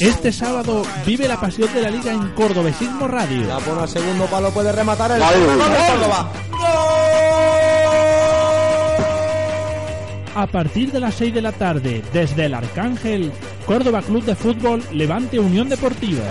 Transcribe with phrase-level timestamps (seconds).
[0.00, 3.46] Este sábado vive la pasión de la liga en Cordobesismo Radio.
[3.46, 6.32] La pone al segundo palo, puede rematar el Córdoba.
[10.34, 13.32] A partir de las 6 de la tarde, desde el Arcángel,
[13.66, 16.24] Córdoba Club de Fútbol Levante Unión Deportiva.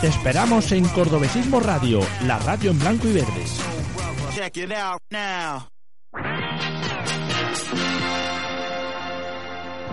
[0.00, 3.44] Te esperamos en Cordobesismo Radio, la radio en blanco y verde.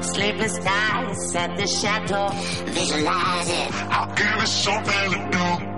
[0.02, 2.30] Sleepless nights at the chateau,
[2.66, 3.74] visualize it.
[3.92, 5.78] I'll give it something to do.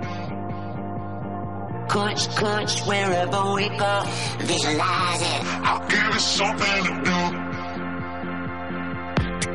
[1.88, 4.02] Coach, coach, wherever we go,
[4.38, 5.42] visualize it.
[5.66, 7.20] I'll give it something to do.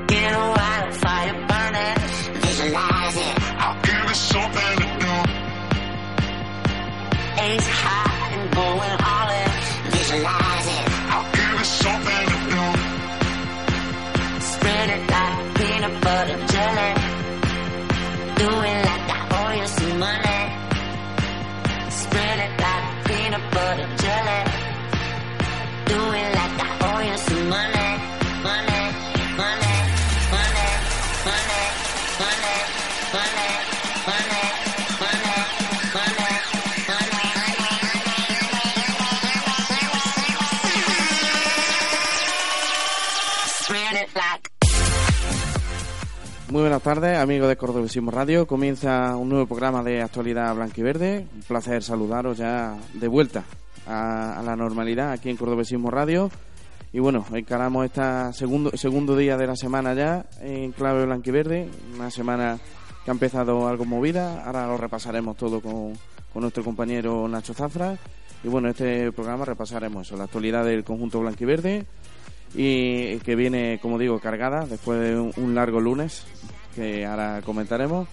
[0.08, 1.98] Get a wildfire burning,
[2.42, 3.36] visualize it.
[3.58, 5.14] I'll give it something to do.
[7.42, 9.52] Ace high and going all in,
[9.92, 10.55] visualize
[16.06, 16.92] but I'm jelly.
[18.42, 20.42] Doing like I owe you some money.
[22.00, 24.42] Spread it like peanut butter jelly.
[25.90, 27.90] do it like I owe you some money.
[28.48, 28.84] Money,
[29.42, 29.76] money,
[30.36, 30.70] money,
[31.28, 31.64] money,
[32.22, 32.56] money,
[33.16, 33.50] money,
[34.10, 34.46] money.
[43.64, 44.55] Spread it like
[46.52, 48.46] Muy buenas tardes, amigos de Cordobesismo Radio.
[48.46, 51.26] Comienza un nuevo programa de actualidad blanquiverde.
[51.34, 53.44] Un placer saludaros ya de vuelta
[53.88, 56.30] a, a la normalidad aquí en Cordobesismo Radio.
[56.94, 58.02] Y bueno, encaramos este
[58.34, 61.68] segundo, segundo día de la semana ya en clave blanquiverde.
[61.96, 62.60] Una semana
[63.04, 64.46] que ha empezado algo movida.
[64.46, 65.94] Ahora lo repasaremos todo con,
[66.32, 67.98] con nuestro compañero Nacho Zafra.
[68.44, 71.88] Y bueno, este programa repasaremos eso, la actualidad del conjunto blanquiverde
[72.56, 76.26] y que viene, como digo, cargada después de un, largo lunes
[76.74, 78.08] que ahora comentaremos.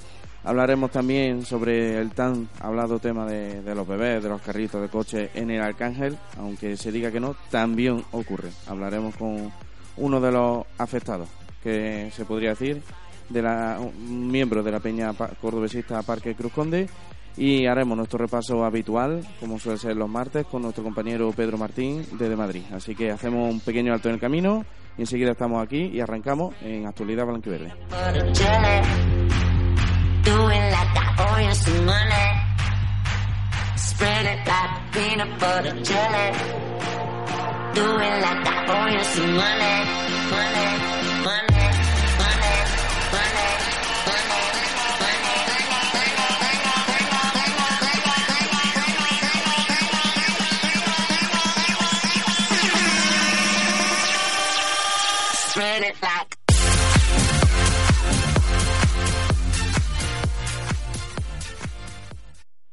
[0.44, 5.30] Hablaremos también sobre el tan hablado tema de, los bebés, de los carritos de coche
[5.34, 8.50] en el Arcángel, aunque se diga que no, también ocurre.
[8.66, 9.52] Hablaremos con
[9.96, 11.28] uno de los afectados,
[11.62, 12.82] que se podría decir,
[13.28, 16.88] de la, un miembro de la Peña Cordobesista Parque Cruz Conde,
[17.36, 22.04] y haremos nuestro repaso habitual, como suele ser los martes, con nuestro compañero Pedro Martín
[22.12, 22.62] desde Madrid.
[22.72, 24.64] Así que hacemos un pequeño alto en el camino
[24.96, 27.72] y enseguida estamos aquí y arrancamos en Actualidad Blanquiverde.
[35.38, 36.32] butter jelly.
[37.74, 38.42] Do it like
[56.00, 56.42] it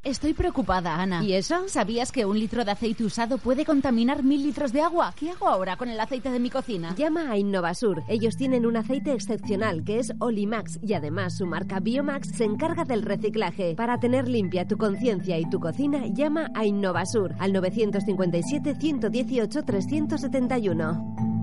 [0.10, 1.24] Estoy preocupada, Ana.
[1.24, 1.68] ¿Y eso?
[1.68, 5.14] ¿Sabías que un litro de aceite usado puede contaminar mil litros de agua?
[5.16, 6.96] ¿Qué hago ahora con el aceite de mi cocina?
[6.96, 8.02] Llama a Innovasur.
[8.08, 12.86] Ellos tienen un aceite excepcional que es Olimax y además su marca Biomax se encarga
[12.86, 13.76] del reciclaje.
[13.76, 21.39] Para tener limpia tu conciencia y tu cocina, llama a Innovasur al 957 118 371.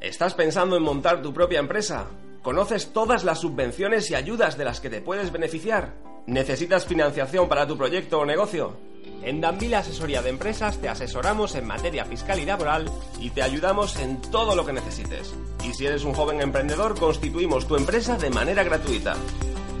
[0.00, 2.06] ¿Estás pensando en montar tu propia empresa?
[2.42, 5.92] ¿Conoces todas las subvenciones y ayudas de las que te puedes beneficiar?
[6.26, 8.78] ¿Necesitas financiación para tu proyecto o negocio?
[9.22, 13.98] En Danvila Asesoría de Empresas te asesoramos en materia fiscal y laboral y te ayudamos
[13.98, 15.34] en todo lo que necesites.
[15.64, 19.16] Y si eres un joven emprendedor, constituimos tu empresa de manera gratuita.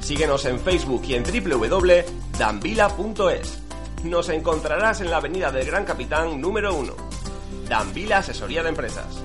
[0.00, 3.62] Síguenos en Facebook y en www.danvila.es.
[4.04, 6.94] Nos encontrarás en la avenida del Gran Capitán número 1.
[7.70, 9.24] Danvila Asesoría de Empresas.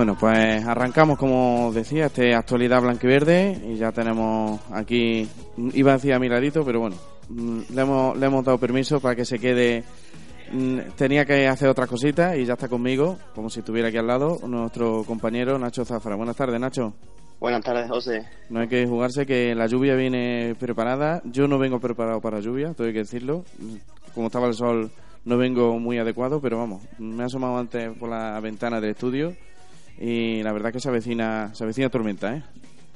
[0.00, 5.28] Bueno, pues arrancamos, como decía, este actualidad blanquiverde y ya tenemos aquí,
[5.74, 6.96] iba a decir a mi ladito, pero bueno,
[7.28, 9.84] mm, le hemos, le hemos dado permiso para que se quede.
[10.52, 14.06] mm, Tenía que hacer otras cositas y ya está conmigo, como si estuviera aquí al
[14.06, 16.16] lado, nuestro compañero Nacho Zafra.
[16.16, 16.94] Buenas tardes, Nacho.
[17.38, 18.26] Buenas tardes, José.
[18.48, 21.20] No hay que jugarse que la lluvia viene preparada.
[21.24, 23.44] Yo no vengo preparado para lluvia, tengo que decirlo.
[24.14, 24.90] Como estaba el sol,
[25.26, 29.36] no vengo muy adecuado, pero vamos, me he asomado antes por la ventana del estudio
[30.00, 32.42] y la verdad que se avecina, se avecina tormenta, ¿eh?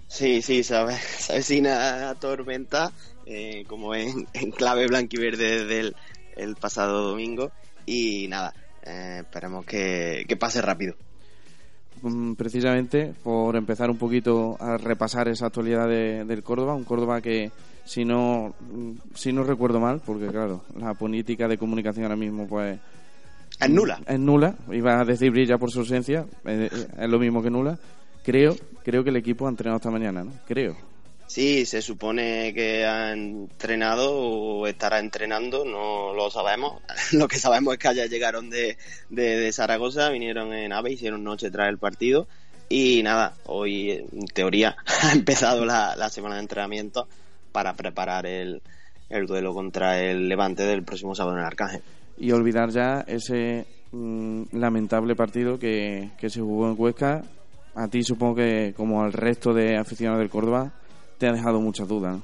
[0.08, 2.90] Sí, sí, se, ave- se avecina tormenta,
[3.26, 5.96] eh, como en, en clave blanquiverde desde el,
[6.36, 7.52] el pasado domingo.
[7.86, 8.54] Y nada,
[8.84, 10.94] eh, esperemos que, que pase rápido.
[12.02, 17.20] Mm, Precisamente por empezar un poquito a repasar esa actualidad de- del Córdoba, un Córdoba
[17.20, 17.50] que
[17.84, 22.46] si no mm, si no recuerdo mal, porque claro, la política de comunicación ahora mismo
[22.46, 22.78] pues
[23.60, 24.00] Es nula.
[24.06, 26.68] es nula, iba a decir brilla por su ausencia, eh,
[26.98, 27.78] es lo mismo que nula.
[28.24, 30.32] Creo, creo que el equipo ha entrenado esta mañana, ¿no?
[30.46, 30.76] Creo.
[31.26, 36.82] Sí, se supone que ha entrenado o estará entrenando, no lo sabemos.
[37.12, 38.76] Lo que sabemos es que allá llegaron de,
[39.08, 42.26] de, de Zaragoza, vinieron en AVE, hicieron noche tras el partido.
[42.68, 47.08] Y nada, hoy en teoría ha empezado la, la semana de entrenamiento
[47.52, 48.62] para preparar el,
[49.10, 51.82] el duelo contra el Levante del próximo sábado en el Arcángel.
[52.16, 57.22] Y olvidar ya ese mm, lamentable partido que, que se jugó en Huesca.
[57.75, 60.72] A ti supongo que, como al resto de aficionados del Córdoba,
[61.19, 62.20] te ha dejado muchas dudas.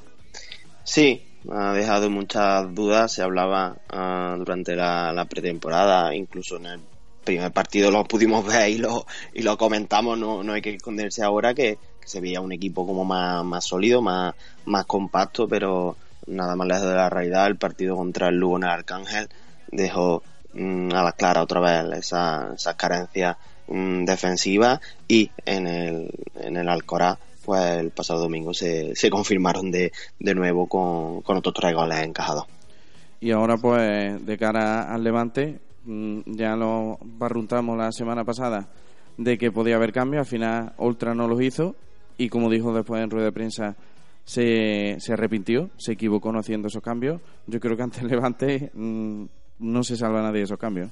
[0.84, 3.12] Sí, ha dejado muchas dudas.
[3.12, 6.80] Se hablaba ah, durante la, pretemporada, incluso en el
[7.24, 10.18] primer partido lo pudimos ver y lo, y lo comentamos.
[10.18, 13.64] No, no hay que esconderse ahora que, que se veía un equipo como más, más
[13.64, 14.34] sólido, más,
[14.66, 15.96] más compacto, pero
[16.26, 17.46] nada más lejos de la realidad.
[17.48, 19.28] El partido contra el Lugo en el Arcángel
[19.70, 20.22] dejó
[20.54, 23.36] mm, a la clara otra vez esa- esas carencias
[23.68, 29.70] mm, defensivas y en el, en el Alcorá pues el pasado domingo se, se confirmaron
[29.70, 32.44] de, de nuevo con, con otros tres goles encajados.
[33.18, 38.68] Y ahora, pues, de cara al Levante, mm, ya lo barruntamos la semana pasada
[39.16, 40.20] de que podía haber cambios.
[40.20, 41.74] Al final, Ultra no los hizo.
[42.18, 43.74] Y como dijo después en rueda de prensa,
[44.24, 47.20] se, se arrepintió, se equivocó no haciendo esos cambios.
[47.46, 48.70] Yo creo que ante el Levante
[49.60, 50.90] no se salva nadie de esos cambios.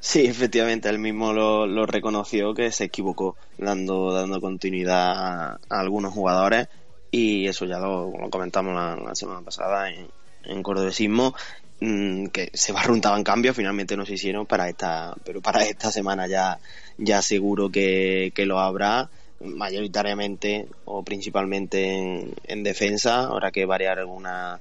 [0.00, 6.68] Sí, efectivamente, él mismo lo, reconoció que se equivocó dando, dando continuidad a, algunos jugadores
[7.10, 10.06] y eso ya lo, comentamos la, la semana pasada en,
[10.44, 11.34] en Cordobesismo,
[11.80, 16.26] mm, que se barruntaban cambios, finalmente no se hicieron para esta, pero para esta semana
[16.26, 16.58] ya,
[16.98, 19.08] ya seguro que, que lo habrá
[19.40, 24.60] mayoritariamente o principalmente en, en defensa, habrá que variar alguna,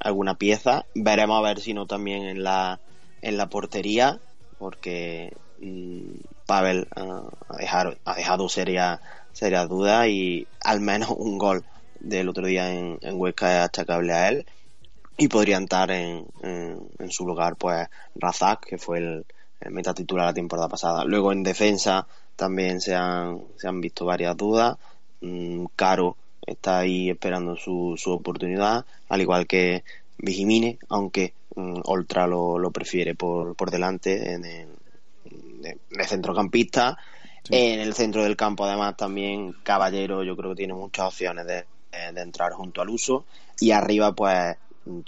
[0.00, 2.80] alguna pieza, veremos a ver si no también en la,
[3.22, 4.20] en la portería,
[4.58, 9.00] porque mm, Pavel ah, ha, dejado, ha dejado serias
[9.68, 11.64] dudas y al menos un gol
[12.00, 14.46] del otro día en, en Huesca es achacable a él.
[15.16, 19.26] Y podría estar en, en, en su lugar pues Razak que fue el,
[19.60, 21.04] el meta titular la temporada pasada.
[21.04, 24.78] Luego en defensa también se han, se han visto varias dudas.
[25.20, 26.16] Mm, Caro
[26.52, 29.84] está ahí esperando su, su oportunidad al igual que
[30.18, 34.68] Vigimine aunque mm, Oltra lo, lo prefiere por, por delante en el,
[35.24, 36.96] de, de centrocampista
[37.48, 41.64] en el centro del campo, además, también Caballero, yo creo que tiene muchas opciones de,
[41.90, 43.24] de- de entrar junto al uso.
[43.58, 44.56] Y arriba, pues,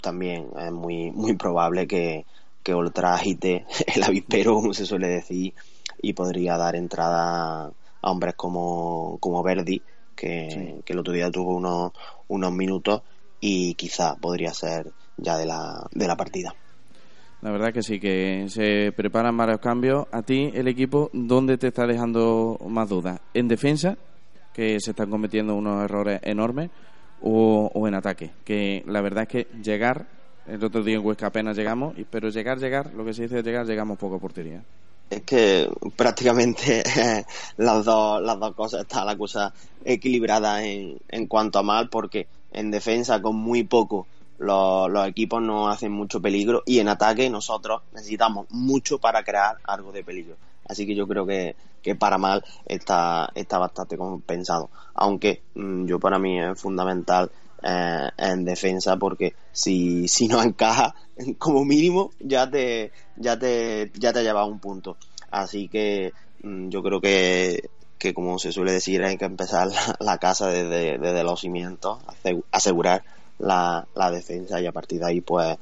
[0.01, 2.25] también es muy, muy probable que,
[2.61, 5.53] que Oltra agite el avispero, como se suele decir,
[6.01, 7.67] y podría dar entrada
[8.01, 9.81] a hombres como, como Verdi,
[10.15, 11.91] que, que el otro día tuvo unos,
[12.27, 13.01] unos minutos
[13.39, 16.55] y quizá podría ser ya de la, de la partida.
[17.41, 20.07] La verdad que sí, que se preparan varios cambios.
[20.13, 23.19] A ti, el equipo, ¿dónde te está dejando más dudas?
[23.33, 23.97] ¿En defensa,
[24.53, 26.69] que se están cometiendo unos errores enormes,
[27.21, 28.31] o, o en ataque?
[28.45, 30.07] Que la verdad es que llegar,
[30.47, 33.65] el otro día en Huesca apenas llegamos, pero llegar, llegar, lo que se dice llegar,
[33.65, 34.63] llegamos poco a portería.
[35.09, 36.83] Es que prácticamente
[37.57, 39.53] las dos las dos cosas está la cosa
[39.85, 44.07] equilibrada en, en cuanto a mal porque en defensa con muy poco
[44.39, 49.57] los, los equipos no hacen mucho peligro y en ataque nosotros necesitamos mucho para crear
[49.63, 50.35] algo de peligro.
[50.65, 55.99] Así que yo creo que, que para mal está está bastante compensado aunque mm, yo
[55.99, 57.31] para mí es fundamental
[57.63, 60.95] eh, en defensa porque si, si no encaja
[61.37, 64.97] como mínimo ya te ya te ya te lleva un punto
[65.31, 70.17] así que mm, yo creo que que como se suele decir hay que empezar la,
[70.17, 73.03] casa desde, desde los cimientos ase- asegurar
[73.39, 75.57] la, la defensa y a partir de ahí pues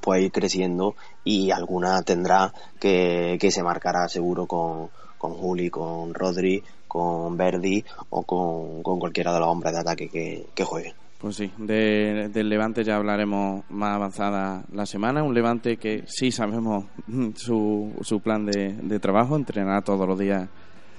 [0.00, 6.14] pues ir creciendo y alguna tendrá que, que se marcará seguro con, con Juli, con
[6.14, 10.94] Rodri, con Verdi o con, con cualquiera de los hombres de ataque que, que jueguen.
[11.22, 15.22] Pues sí, de- del Levante ya hablaremos más avanzada la semana.
[15.22, 16.84] Un Levante que sí sabemos
[17.36, 20.48] su, su plan de, de trabajo, entrenar todos los días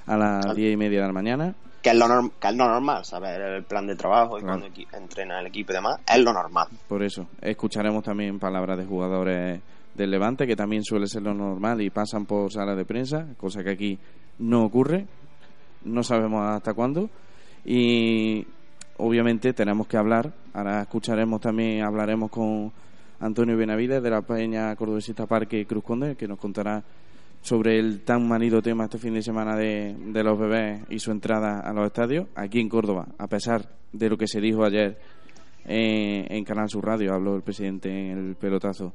[0.08, 1.54] a las diez y media de la mañana.
[1.82, 4.62] Que es lo, norm- que es lo normal, saber el plan de trabajo y Claro.
[4.62, 6.68] cuando entrena el equipo y demás, es lo normal.
[6.88, 9.62] Por eso, escucharemos también palabras de jugadores
[9.94, 13.62] del Levante, que también suele ser lo normal y pasan por sala de prensa, cosa
[13.62, 14.00] que aquí
[14.40, 15.06] no ocurre.
[15.84, 17.10] No sabemos hasta cuándo.
[17.66, 18.48] Y
[19.04, 20.34] obviamente tenemos que hablar.
[20.54, 22.72] Ahora escucharemos también, hablaremos con
[23.20, 26.82] Antonio Benavides de la Peña Cordobesista Parque Cruz Conde, que nos contará
[27.42, 31.12] sobre el tan manido tema este fin de semana de, de los bebés y su
[31.12, 32.28] entrada a los estadios.
[32.36, 34.98] Aquí en Córdoba, a pesar de lo que se dijo ayer
[35.66, 38.94] en Canal Sur Radio, habló el presidente en el pelotazo.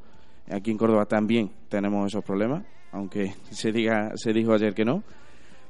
[0.51, 5.03] Aquí en Córdoba también tenemos esos problemas, aunque se diga se dijo ayer que no.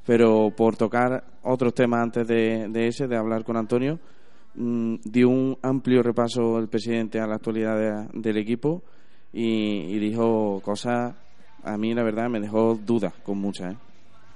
[0.06, 3.98] Pero por tocar otros temas antes de, de ese, de hablar con Antonio,
[4.58, 8.82] dio un amplio repaso el presidente a la actualidad de- del equipo
[9.32, 11.14] y, dijo cosas,
[11.62, 13.74] a mí la verdad me dejó dudas con muchas.
[13.74, 13.78] ¿eh?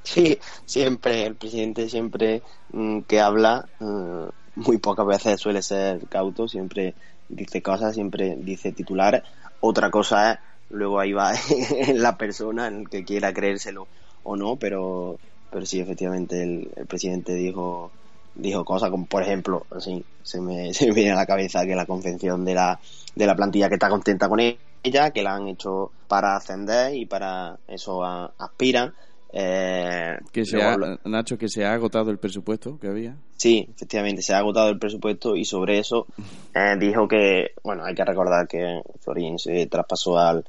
[0.04, 6.46] Sí, siempre, el presidente siempre mm, que habla, mm, muy pocas veces suele ser cauto,
[6.46, 6.94] siempre
[7.28, 9.22] dice cosas, siempre dice titulares.
[9.60, 10.38] Otra cosa es,
[10.70, 11.32] luego ahí va
[11.94, 13.88] la persona, en el que quiera creérselo
[14.22, 15.18] o no, pero,
[15.50, 17.92] pero sí, efectivamente, el presidente dijo
[18.34, 21.74] dijo cosas como, por ejemplo, así, se me, se me viene a la cabeza que
[21.74, 22.78] la convención de la,
[23.14, 27.06] de la plantilla que está contenta con ella, que la han hecho para ascender y
[27.06, 28.94] para eso a- aspiran.
[29.34, 33.16] Eh, Que se ha, lo- Nacho, que se ha agotado el presupuesto que había.
[33.36, 36.06] Sí, efectivamente, se ha agotado el presupuesto y sobre eso
[36.54, 40.44] eh, dijo que, bueno, hay que recordar que Florín se traspasó al,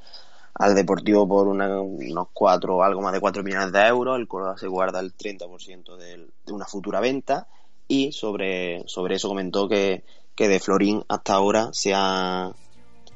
[0.55, 4.57] al Deportivo por una- unos cuatro, algo más de cuatro millones de euros, el Córdoba
[4.57, 7.47] se guarda el 30% del- de una futura venta
[7.93, 12.51] y sobre, sobre eso comentó que, que de Florín hasta ahora se ha,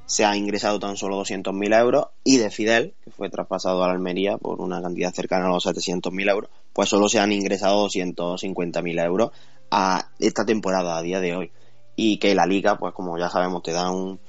[0.06, 3.94] se ha ingresado tan solo 200.000 euros y de Fidel, que fue traspasado a la
[3.94, 9.04] Almería por una cantidad cercana a los 700.000 euros, pues solo se han ingresado 250.000
[9.04, 9.32] euros
[9.72, 11.52] a esta temporada, a día de hoy.
[11.96, 14.20] Y que la liga, pues como ya sabemos, te da un,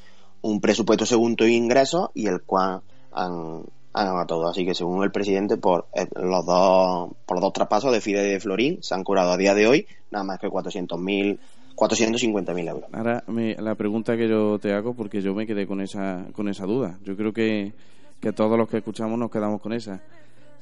[0.41, 2.81] un presupuesto según tus ingresos y el cual
[3.13, 3.65] han,
[3.99, 4.49] han ganado todo.
[4.49, 8.27] Así que según el presidente, por eh, los dos, por los dos traspasos de Fidel
[8.27, 11.39] y de Florín, se han cobrado a día de hoy nada más que 400.000
[11.77, 12.91] 450.000 euros.
[12.93, 16.49] Ahora, me- la pregunta que yo te hago, porque yo me quedé con esa, con
[16.49, 16.99] esa duda.
[17.05, 17.73] Yo creo que,
[18.21, 20.03] que todos los que escuchamos nos quedamos con esa.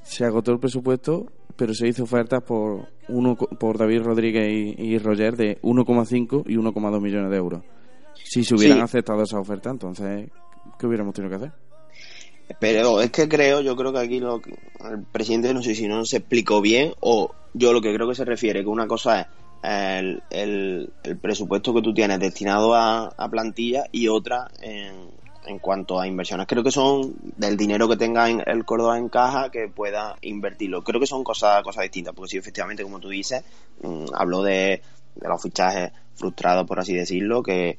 [0.03, 1.27] Se agotó el presupuesto,
[1.57, 6.57] pero se hizo ofertas por, uno, por David Rodríguez y, y Roger de 1,5 y
[6.57, 7.63] 1,2 millones de euros.
[8.23, 8.85] Si se hubieran Sí.
[8.85, 10.29] aceptado esa oferta, entonces,
[10.79, 11.53] ¿qué hubiéramos tenido que hacer?
[12.59, 14.41] Pero es que creo, yo creo que aquí lo
[14.91, 18.15] el presidente no sé si no se explicó bien o yo lo que creo que
[18.15, 19.27] se refiere que una cosa es
[19.63, 25.11] el, el- el presupuesto que tú tienes destinado a, a plantilla y otra en,
[25.47, 26.47] en cuanto a inversiones.
[26.47, 30.85] Creo que son del dinero que tenga en el Córdoba en caja que pueda invertirlo.
[30.85, 33.43] Creo que son cosas, cosas distintas, porque sí, efectivamente, como tú dices,
[33.83, 34.83] mm, habló de,
[35.17, 37.79] de los fichajes frustrados, por así decirlo, que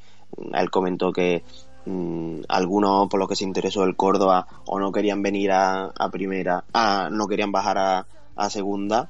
[0.54, 1.44] él comentó que
[1.88, 6.10] mm, algunos por los que se interesó el Córdoba o no querían venir a, a
[6.10, 9.10] primera, a, no querían bajar a, a segunda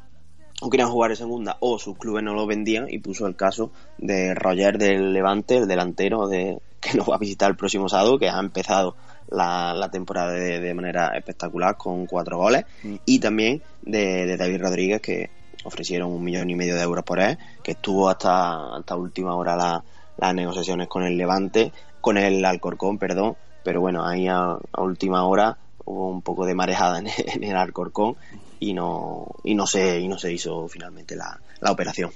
[0.62, 3.72] o querían jugar en segunda o sus clubes no lo vendían y puso el caso
[3.98, 8.18] de Roger del Levante, el delantero de que nos va a visitar el próximo sábado,
[8.20, 8.96] que ha empezado
[9.30, 12.66] la, la temporada de, de manera espectacular con cuatro goles
[13.06, 15.30] y también de, de David Rodríguez que
[15.64, 19.56] ofrecieron un millón y medio de euros por él, que estuvo hasta, hasta última hora
[19.58, 19.84] la-
[20.18, 21.72] las negociaciones con el Levante,
[22.08, 23.36] con el Alcorcón, perdón,
[23.66, 27.58] pero bueno, ahí a, a última hora hubo un poco de marejada en, en el
[27.58, 28.16] Alcorcón
[28.62, 32.10] y no y no se y no se hizo finalmente la, la operación.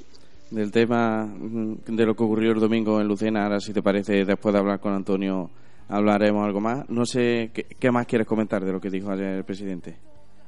[0.50, 4.24] Del tema mm, de lo que ocurrió el domingo en Lucena, ahora si te parece,
[4.24, 5.50] después de hablar con Antonio,
[5.90, 6.90] hablaremos algo más.
[6.90, 9.98] No sé, ¿qué, qué más quieres comentar de lo que dijo ayer el presidente?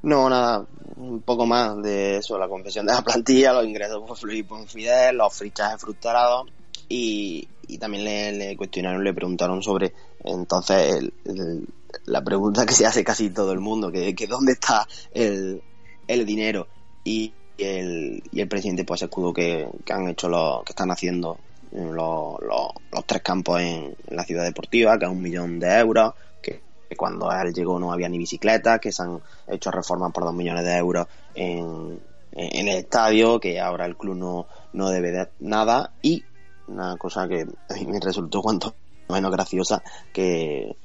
[0.03, 4.67] No, nada, un poco más de eso, la confesión de la plantilla, los ingresos por
[4.69, 6.45] Fidel, los fichajes frustrados
[6.89, 8.03] y, y también
[8.37, 11.67] le, cuestionaron, le preguntaron sobre entonces el-
[12.05, 15.61] la pregunta que se hace casi todo el mundo, que, dónde está el,
[16.07, 16.67] el dinero
[17.03, 21.37] y el, y el presidente pues escudo que, que han hecho los, que están haciendo
[21.71, 26.13] eh, los, los, tres campos en, la ciudad deportiva, que es un millón de euros,
[26.41, 26.61] que,
[26.97, 30.63] cuando él llegó no había ni bicicletas, que se han hecho reformas por dos millones
[30.63, 31.99] de euros en,
[32.31, 36.23] en el estadio, que ahora el club no, no debe de nada y
[36.67, 38.75] una cosa que a mí me resultó cuanto
[39.10, 40.75] menos graciosa, que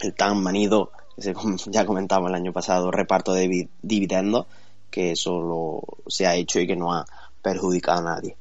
[0.00, 1.34] el tan manido, que
[1.66, 4.46] ya comentamos el año pasado, reparto de vi- dividendos,
[4.90, 7.04] que eso lo- se ha hecho y que no ha
[7.42, 8.36] perjudicado a nadie.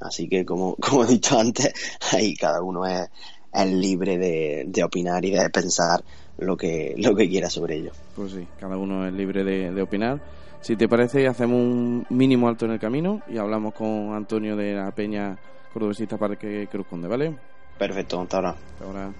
[0.00, 1.72] Así que, como, como he dicho antes,
[2.12, 3.08] ahí cada uno es,
[3.52, 6.02] es libre de, de opinar y de pensar
[6.38, 7.92] lo que, lo que quiera sobre ello.
[8.14, 10.20] Pues sí, cada uno es libre de opinar.
[10.60, 14.74] Si te parece, hacemos un mínimo alto en el camino y hablamos con Antonio de
[14.74, 15.36] la Peña
[15.72, 17.34] Cordobesista Parque Cruz Conde, ¿vale?
[17.78, 18.50] Perfecto, hasta ahora.
[18.50, 19.12] Hasta ahora.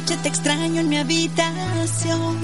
[0.00, 2.36] Noche te extraño en mi habitación.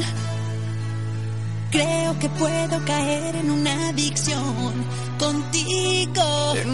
[1.70, 4.72] Creo que puedo caer en una adicción
[5.18, 6.24] contigo.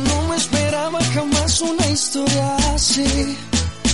[0.08, 3.36] No me esperaba jamás una historia así.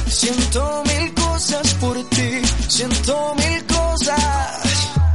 [0.09, 2.31] Siento mil cosas por ti,
[2.69, 4.61] siento mil cosas.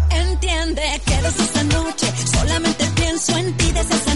[0.09, 4.08] Entiende que desde esa noche solamente pienso en ti desde esa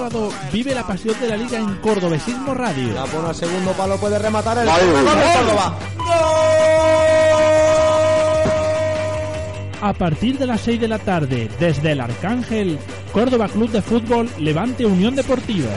[0.00, 2.94] sábado vive la pasión de la liga en Cordobesismo Radio.
[2.94, 5.78] La pone al segundo palo, puede rematar el gol de Córdoba.
[9.82, 12.78] A partir de las 6 de la tarde, desde el Arcángel,
[13.12, 15.70] Córdoba Club de Fútbol Levante Unión Deportiva.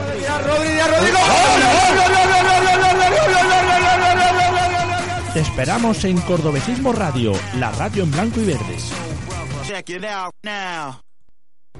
[5.34, 8.76] Te esperamos en Cordobesismo Radio, la radio en blanco y verde.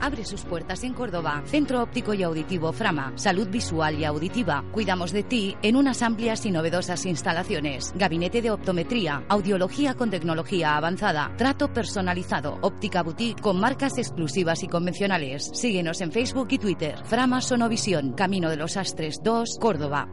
[0.01, 1.43] Abre sus puertas en Córdoba.
[1.47, 3.13] Centro Óptico y Auditivo Frama.
[3.17, 4.65] Salud visual y auditiva.
[4.73, 7.93] Cuidamos de ti en unas amplias y novedosas instalaciones.
[7.97, 9.25] Gabinete de optometría.
[9.29, 11.33] Audiología con tecnología avanzada.
[11.39, 12.59] Trato personalizado.
[12.61, 15.51] Óptica boutique con marcas exclusivas y convencionales.
[15.55, 16.97] Síguenos en Facebook y Twitter.
[17.05, 18.13] Frama Sonovisión.
[18.13, 20.09] Camino de los Astres 2, Córdoba.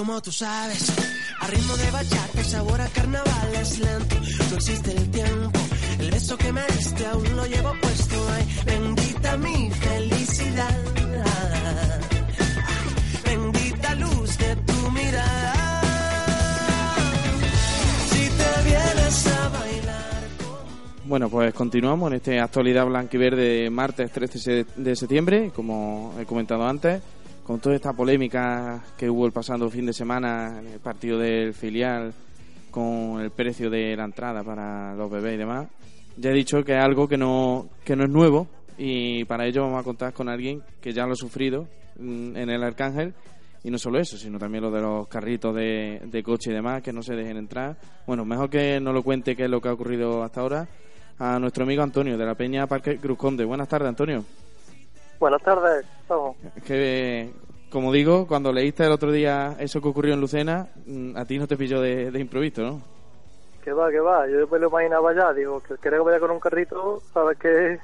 [0.00, 0.90] Como tú sabes.
[1.40, 4.16] A ritmo de bachata, sabor a carnaval es lento.
[4.48, 5.60] No existe el tiempo.
[5.98, 8.16] El beso que me diste aún lo llevo puesto.
[8.32, 10.78] Ay, bendita mi felicidad.
[13.26, 15.54] Bendita luz de tu mirada.
[18.10, 20.22] Si te vienes a bailar.
[21.04, 26.14] Bueno, pues continuamos en este actualidad blanca y verde de martes 13 de septiembre, como
[26.18, 27.02] he comentado antes,
[27.50, 31.52] con toda esta polémica que hubo el pasado fin de semana en el partido del
[31.52, 32.14] filial
[32.70, 35.66] con el precio de la entrada para los bebés y demás.
[36.16, 38.46] Ya he dicho que es algo que no, que no es nuevo
[38.78, 41.66] y para ello vamos a contar con alguien que ya lo ha sufrido
[41.98, 43.14] mm, en el Arcángel
[43.64, 46.92] y no solo eso, sino también lo de los carritos de, coche y demás que
[46.92, 47.76] no se dejen entrar.
[48.06, 50.68] Bueno, mejor que no lo cuente qué es lo que ha ocurrido hasta ahora
[51.18, 53.44] a nuestro amigo Antonio de la Peña Parque Cruz Conde.
[53.44, 54.24] Buenas tardes, Antonio.
[55.20, 55.86] Buenas tardes.
[56.56, 57.30] Es que,
[57.70, 61.38] como digo, cuando leíste el otro día eso que ocurrió en Lucena, mm, a ti
[61.38, 62.82] no te pilló de, de improviso, ¿no?
[63.62, 64.26] Que va, que va.
[64.26, 65.32] Yo me lo imaginaba ya.
[65.34, 67.78] Digo, que quiere que vaya con un carrito, sabes que,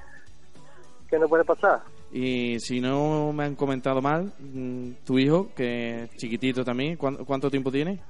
[1.09, 1.83] que no puede pasar.
[2.11, 7.17] Y si no me han comentado mal, mm, tu hijo, que es chiquitito también, ¿cuán-
[7.27, 8.01] ¿cuánto tiempo tiene?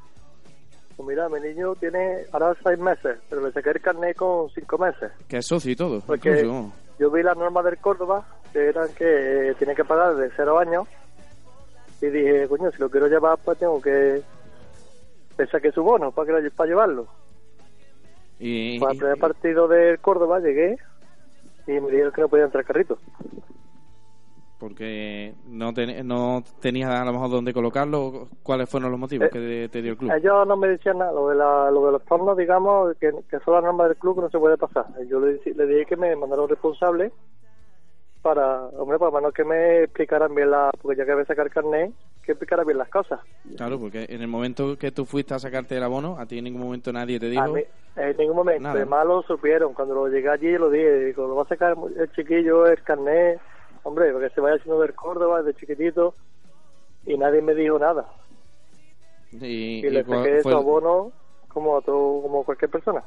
[0.97, 4.79] Pues mira, mi niño tiene ahora seis meses, pero le saqué el carnet con cinco
[4.79, 5.11] meses.
[5.29, 6.01] Que es socio y todo.
[6.07, 8.25] Porque incluso, yo vi las normas del Córdoba,
[8.59, 10.87] eran que tiene que pagar de cero años.
[12.01, 14.23] Y dije, coño, si lo quiero llevar, pues tengo que.
[15.39, 17.07] Le saqué su bono para, que lo, para llevarlo.
[18.39, 18.79] Y...
[18.79, 20.77] Para el partido del Córdoba llegué
[21.67, 22.99] y me dijeron que no podía entrar carrito.
[24.59, 28.29] Porque no, ten, no tenías a lo mejor dónde colocarlo.
[28.43, 30.13] ¿Cuáles fueron los motivos eh, que te dio el club?
[30.13, 31.13] Ellos no me decían nada.
[31.13, 33.11] Lo de, la, lo de los tornos, digamos, que,
[33.45, 34.87] son las normas del club que no se puede pasar.
[35.09, 37.13] Yo le, le dije que me mandaron responsable
[38.27, 41.49] para, hombre, para menos que me explicaran bien la, porque ya que voy a sacar
[41.49, 41.93] carnet,
[42.25, 43.21] que explicaran bien las cosas.
[43.57, 46.45] Claro, porque en el momento que tú fuiste a sacarte el abono, a ti en
[46.45, 47.45] ningún momento nadie te dijo.
[47.45, 47.63] A mí,
[47.95, 48.75] en ningún momento, Nada.
[48.75, 49.75] además lo supieron.
[49.75, 53.39] Cuando lo llegué allí lo dije, digo, lo va a sacar el chiquillo, el carnet,
[53.85, 56.17] hombre, porque se vaya haciendo del Córdoba desde chiquitito,
[57.07, 58.09] y nadie me dijo nada.
[59.31, 61.13] Y, Y, le y saqué su abono
[61.47, 63.05] como a todo, como cualquier persona.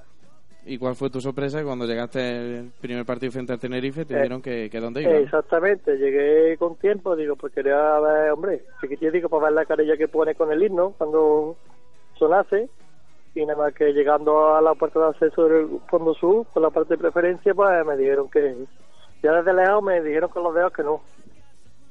[0.65, 4.06] ¿Y cuál fue tu sorpresa cuando llegaste el primer partido frente al Tenerife?
[4.06, 5.12] Te Eh, dijeron que, que dónde iba.
[5.13, 9.98] Exactamente, llegué con tiempo, digo, pues quería ver, hombre, chiquitito, digo, para ver la carilla
[9.98, 11.56] que pone con el himno cuando
[12.17, 12.69] sonase,
[13.34, 16.69] y nada más que llegando a la puerta de acceso del fondo sur, por la
[16.69, 18.56] parte de preferencia, pues me dijeron que,
[19.24, 21.02] ya desde lejos me dijeron con los dedos que no.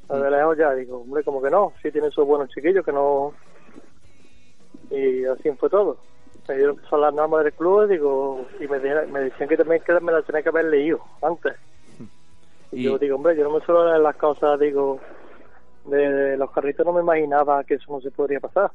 [0.08, 3.32] Desde lejos ya, digo, hombre, como que no, sí tiene sus buenos chiquillos, que no...
[4.90, 5.98] Y así fue todo.
[6.48, 9.56] Me dieron que son las normas del club, digo, y me, dijeron- me decían que
[9.56, 11.54] también que me las tenía que haber leído antes.
[12.72, 15.00] Y yo digo, hombre, yo no me suelo leer las cosas, digo,
[15.86, 18.70] de, de los carritos no me imaginaba que eso no se podría pasar.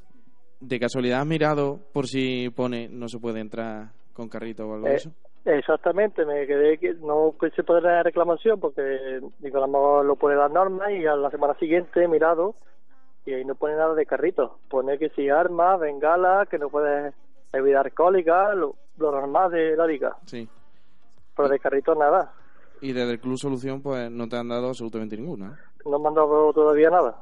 [0.59, 4.87] ¿De casualidad has mirado por si pone no se puede entrar con carrito o algo
[4.87, 5.11] de Eh, eso?
[5.45, 10.15] Exactamente, me quedé que no quise poner la reclamación porque digo, a lo mejor lo
[10.15, 12.55] pone las normas y a la semana siguiente he mirado
[13.25, 14.57] y ahí no pone nada de carrito.
[14.69, 17.13] Pone que si armas, bengala, que no puedes
[17.53, 20.15] bebida alcohólica, lo, lo normal de la liga.
[20.25, 20.47] Sí.
[21.35, 22.31] Pero de carrito nada.
[22.81, 25.59] Y desde el Club Solución pues no te han dado absolutamente ninguna.
[25.85, 25.99] ¿no?
[25.99, 27.15] Me han dado todavía nada.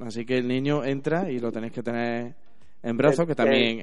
[0.00, 2.34] Así que el niño entra y lo tenéis que tener
[2.82, 3.80] en brazos, que también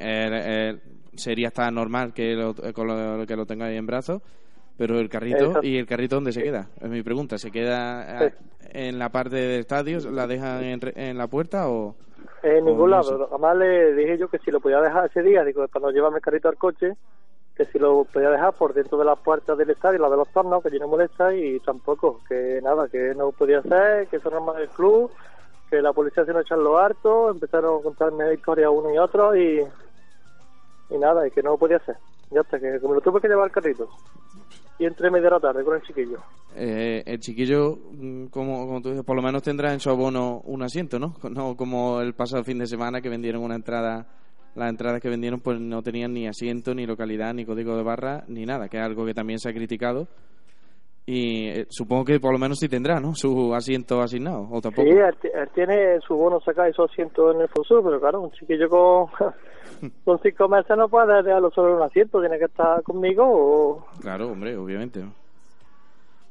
[1.15, 4.21] sería hasta normal que lo, con lo- que lo tengáis en brazos.
[4.77, 5.59] Pero el carrito.
[5.61, 6.67] ¿y el carrito dónde se queda?
[6.79, 7.37] Es mi pregunta.
[7.37, 8.31] ¿Se queda
[8.71, 9.99] en la parte del estadio?
[10.09, 11.95] ¿La dejan en, en la puerta o...?
[12.43, 13.27] En ningún no lado.
[13.29, 16.17] Además le dije yo que si lo podía dejar ese día, digo, para no llevarme
[16.17, 16.95] el carrito al coche,
[17.55, 20.29] que si lo podía dejar por dentro de las puertas del estadio, la de los
[20.29, 24.29] tornos, que yo no molesta, y tampoco, que nada, que no podía hacer, que eso
[24.31, 25.11] no es más del club,
[25.69, 29.35] que la policía se nos echan lo harto, empezaron a contarme historias uno y otro,
[29.35, 29.65] y,
[30.89, 31.97] y nada, y que no podía hacer.
[32.31, 33.89] Ya está, que me lo tuve que llevar al carrito.
[34.79, 36.17] Y entré media de la tarde con el chiquillo.
[36.55, 40.41] Eh, el chiquillo, mm, como, como tú dices, por lo menos tendrá en su abono
[40.45, 41.15] un asiento, ¿no?
[41.31, 44.07] No como el pasado fin de semana que vendieron una entrada,
[44.55, 48.23] las entradas que vendieron pues no tenían ni asiento, ni localidad, ni código de barra,
[48.27, 50.07] ni nada, que es algo que también se ha criticado.
[51.13, 53.13] Y eh, supongo que por lo menos sí tendrá, ¿no?
[53.15, 54.87] Su asiento asignado, o tampoco.
[54.89, 58.21] Sí, él, ti- él tiene su bono saca esos asientos en el futuro, pero claro,
[58.21, 59.07] un chiquillo con,
[60.05, 63.85] con cinco meses no puede dejarlo solo en un asiento, tiene que estar conmigo o...
[63.99, 65.01] Claro, hombre, obviamente.
[65.01, 65.11] ¿no?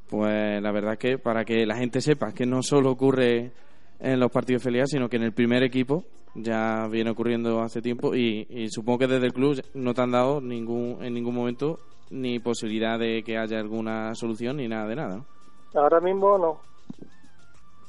[0.08, 3.52] Pues la verdad que para que la gente sepa que no solo ocurre
[4.00, 7.82] en los partidos de filial, sino que en el primer equipo ya viene ocurriendo hace
[7.82, 11.34] tiempo y, y supongo que desde el club no te han dado ningún en ningún
[11.34, 11.78] momento
[12.10, 15.20] ni posibilidad de que haya alguna solución ni nada de nada.
[15.74, 16.60] Ahora mismo no.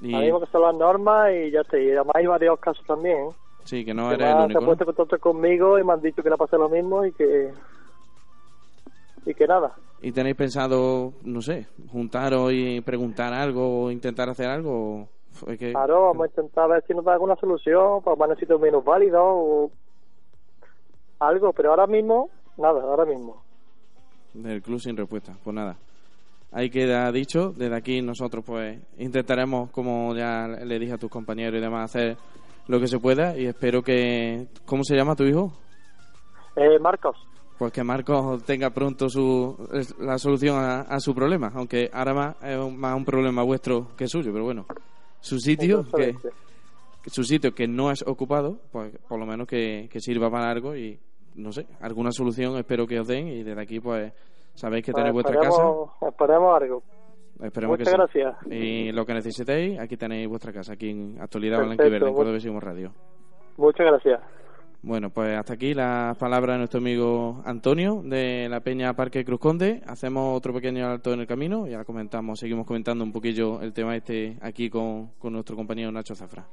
[0.01, 1.77] Y, Ahora mismo que son las normas y ya está.
[1.79, 3.29] Y además hay varios casos también.
[3.63, 4.59] sí, que no que eres el han- se único.
[4.59, 7.11] han puesto en contacto conmigo y me han dicho que le pasa lo mismo y
[7.13, 7.53] que...
[9.25, 9.75] Y que nada.
[10.01, 15.07] ¿Y tenéis pensado, no sé, juntaros y preguntar algo o intentar hacer algo?
[15.31, 18.57] fue que- Claro, vamos a intentar ver si nos da alguna solución, para más necesito
[18.59, 19.71] menos válido o
[21.19, 23.43] algo, pero ahora mismo, nada, ahora mismo.
[24.33, 25.35] Del club sin respuesta.
[25.43, 25.77] Pues nada,
[26.51, 27.53] ahí queda dicho.
[27.55, 32.17] Desde aquí nosotros pues intentaremos, como ya le dije a tus compañeros y demás, hacer
[32.67, 34.47] lo que se pueda y espero que...
[34.65, 35.51] ¿Cómo se llama tu hijo?
[36.55, 37.17] Eh, Marcos,
[37.57, 39.57] Pues que Marcos tenga pronto su,
[39.99, 43.95] la solución a, a su problema, aunque ahora más es un- más un problema vuestro
[43.95, 44.65] que suyo, pero bueno,
[45.19, 46.15] su sitio que
[47.07, 50.75] su sitio que no es ocupado, pues por lo menos que, que sirva para algo
[50.75, 50.99] y
[51.35, 54.13] no sé, alguna solución espero que os den y desde aquí pues
[54.53, 55.61] sabéis que tenéis pues vuestra casa.
[56.07, 56.83] esperemos, algo.
[57.41, 58.19] Esperemos Muchas que sí.
[58.19, 58.35] gracias.
[58.51, 62.59] Y lo que necesitéis, aquí tenéis vuestra casa, aquí en Actualidad Perfecto, Blanquiverde, en Cordobesismo
[62.59, 62.91] Radio.
[63.57, 64.21] Muchas gracias.
[64.83, 69.39] Bueno, pues hasta aquí las palabras de nuestro amigo Antonio de la Peña Parque Cruz
[69.39, 69.81] Conde.
[69.85, 73.73] Hacemos otro pequeño alto en el camino y ahora comentamos, seguimos comentando un poquillo el
[73.73, 76.47] tema este aquí con, con nuestro compañero Nacho Zafra.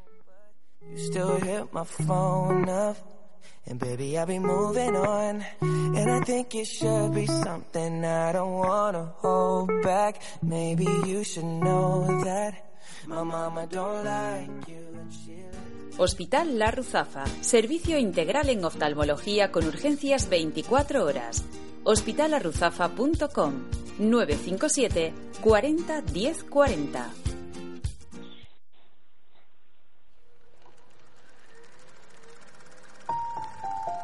[3.66, 5.44] And baby, I'll be moving on.
[5.61, 10.22] And I think it should be something I don't hold back.
[10.42, 12.55] Maybe you should know that
[13.07, 14.88] my mama don't like you
[15.98, 17.24] Hospital La Ruzafa.
[17.40, 21.44] Servicio integral en oftalmología con urgencias 24 horas.
[21.83, 23.64] Hospitalarruzafa.com
[23.98, 27.11] 957 40 10 40.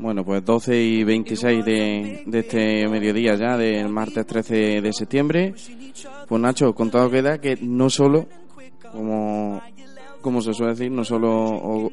[0.00, 5.52] Bueno, pues 12 y 26 de, este mediodía ya, del martes 13 de septiembre.
[6.26, 8.26] Pues Nacho, contado queda que no solo,
[8.90, 9.60] como,
[10.22, 11.30] como se suele decir, no solo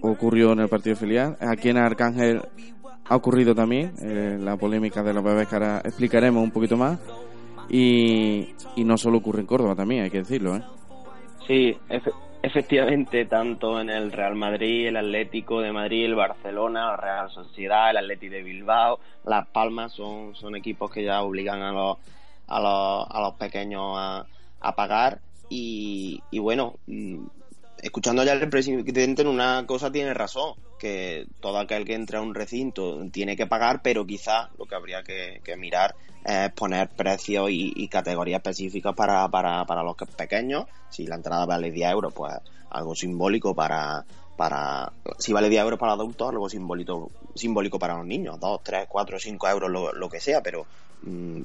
[0.02, 2.42] ocurrió en el partido filial, aquí en Arcángel
[3.10, 6.98] ha ocurrido también eh, la polémica de los bebés que explicaremos un poquito más.
[7.70, 10.64] Y, y no solo ocurre en Córdoba también, hay que decirlo, ¿eh?
[11.46, 11.76] Sí,
[12.48, 17.92] efectivamente, tanto en el Real Madrid, el Atlético de Madrid, el Barcelona, la Real Sociedad,
[17.92, 21.98] el Atlético de Bilbao, Las Palmas son, son equipos que ya obligan a los,
[22.48, 24.26] a los, a los pequeños a,
[24.62, 25.20] a pagar.
[25.50, 27.26] Y, y bueno, mm,
[27.88, 32.22] escuchando ya al presidente en una cosa tiene razón, que todo aquel que entra a
[32.22, 37.50] un recinto tiene que pagar, pero quizás lo que habría que, mirar es poner precios
[37.50, 40.66] y, y categorías específicas para, para, para los que- pequeños.
[40.90, 42.34] Si la entrada vale 10 euros, pues
[42.70, 48.06] algo simbólico para, para si vale 10 euros para adultos, algo simbólico, simbólico para los
[48.06, 50.68] niños, 2, 3, 4, 5 euros, lo, lo que sea, pero
[51.02, 51.42] mm,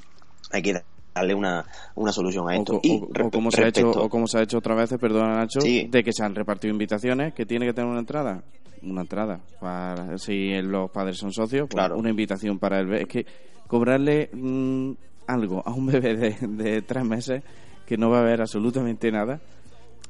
[0.50, 2.72] hay que darle una, una solución a O, esto.
[2.74, 4.90] co- y o- o como se ha hecho, o como se ha hecho otra vez,
[5.00, 5.86] perdona Nacho, Sí.
[5.90, 8.42] de que se han repartido invitaciones, que tiene que tener una entrada.
[8.82, 9.40] Una entrada.
[9.60, 11.96] Para, si los padres son socios, pues Claro.
[11.96, 13.02] una invitación para el bebé.
[13.02, 13.26] Es que
[13.68, 14.92] cobrarle mm,
[15.28, 17.42] algo a un bebé de, de tres meses
[17.86, 19.40] que no va a ver absolutamente nada,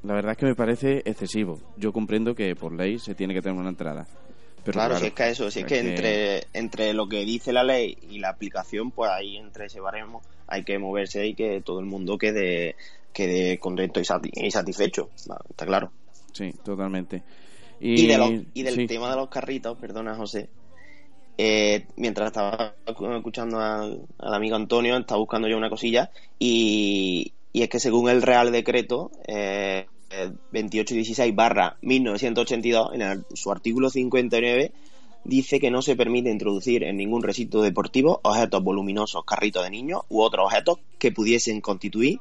[0.04, 1.58] la verdad es que me parece excesivo.
[1.76, 4.06] Yo comprendo que por ley se tiene que tener una entrada.
[4.64, 7.52] Pero claro, claro, si es que eso, si es que entre, entre lo que dice
[7.52, 11.60] la ley y la aplicación, pues ahí entre ese baremo hay que moverse y que
[11.64, 12.76] todo el mundo quede,
[13.12, 15.90] quede contento y, sati- y satisfecho, está claro.
[16.32, 17.22] Sí, totalmente.
[17.80, 18.86] Y, Y, de los- y del sí.
[18.86, 20.48] tema de los carritos, perdona José,
[21.38, 27.62] eh, mientras estaba escuchando al, al amigo Antonio, estaba buscando yo una cosilla y, y
[27.62, 29.86] es que según el Real Decreto eh,
[30.52, 34.72] 2816 barra 1982, en el- su artículo 59,
[35.24, 40.02] dice que no se permite introducir en ningún recinto deportivo objetos voluminosos, carritos de niños
[40.08, 42.20] u otros objetos que pudiesen constituir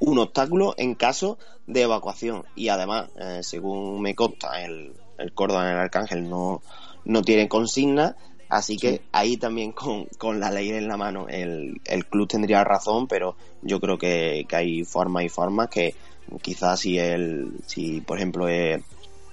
[0.00, 2.44] un obstáculo en caso de evacuación.
[2.56, 6.62] Y además, eh, según me consta, el, el Córdoba en el Arcángel no,
[7.04, 8.16] no tiene consigna,
[8.48, 12.64] así que ahí también con, con la ley en la mano el, el club tendría
[12.64, 15.94] razón, pero yo creo que, que hay formas y formas que
[16.42, 18.82] quizás si el, si por ejemplo eh,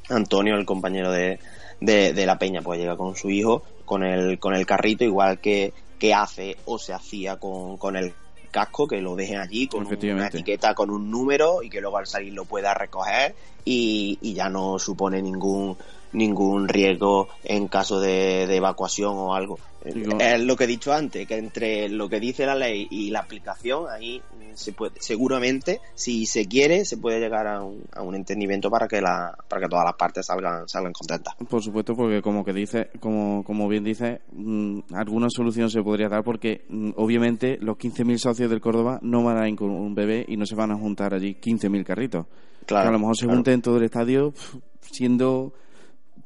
[0.09, 1.39] Antonio, el compañero de,
[1.79, 5.39] de, de la Peña, pues llega con su hijo con el, con el carrito, igual
[5.39, 8.13] que, que hace o se hacía con, con el
[8.51, 12.07] casco, que lo dejen allí con una etiqueta con un número y que luego al
[12.07, 13.35] salir lo pueda recoger
[13.65, 15.77] y, y ya no supone ningún
[16.13, 19.59] ningún riesgo en caso de, de evacuación o algo.
[19.93, 23.09] Digo- Es lo que he dicho antes, que entre lo que dice la ley y
[23.11, 24.21] la aplicación, ahí
[24.53, 28.87] se puede, seguramente, si se quiere, se puede llegar a un, a un entendimiento para
[28.87, 31.35] que la, para que todas las partes salgan, salgan contentas.
[31.49, 36.09] Por supuesto, porque como que dice, como, como bien dice, mm, alguna solución se podría
[36.09, 39.93] dar porque mm, obviamente los 15.000 socios del Córdoba no van a ir con un
[39.93, 42.25] bebé y no se van a juntar allí 15.000 carritos.
[42.65, 43.37] Claro, que a lo mejor se claro.
[43.37, 44.33] junten en todo el estadio
[44.81, 45.53] siendo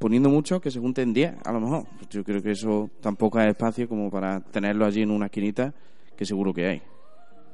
[0.02, 1.86] poniendo mucho que se junten 10 a lo mejor.
[2.10, 5.74] Yo creo que eso tampoco hay espacio como para tenerlo allí en una esquinita
[6.18, 6.82] que seguro que hay.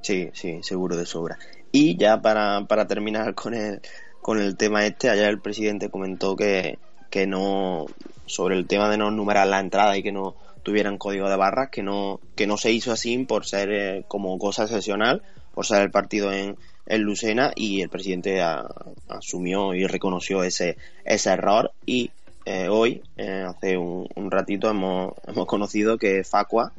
[0.01, 1.37] Sí, sí, seguro de sobra.
[1.71, 3.81] Y ya para, para terminar con el,
[4.21, 6.79] con el tema este, ayer el presidente comentó que,
[7.09, 7.85] que no,
[8.25, 11.69] sobre el tema de no numerar la entrada y que no tuvieran código de barras,
[11.69, 15.21] que no, que no se hizo así por ser eh, como cosa excepcional,
[15.53, 16.55] por ser el partido en,
[16.85, 18.65] en Lucena y el presidente a-
[19.09, 22.11] asumió y reconoció ese, ese error y
[22.47, 26.71] eh, hoy, eh, hace un, ratito, hemos, hemos conocido que Facua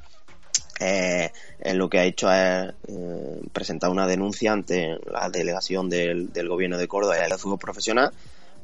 [0.81, 1.31] eh,
[1.75, 6.79] lo que ha hecho es eh, presentar una denuncia ante la delegación del, del gobierno
[6.79, 8.13] de Córdoba y del fútbol profesional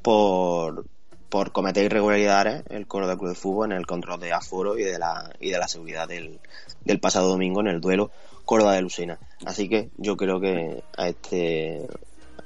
[0.00, 0.86] por,
[1.28, 4.98] por cometer irregularidades el Córdoba Club de Fútbol en el control de aforo y de
[4.98, 6.40] la, y de la seguridad del,
[6.84, 8.12] del pasado domingo en el duelo
[8.46, 9.18] Córdoba de Lucena.
[9.44, 11.86] Así que yo creo que a este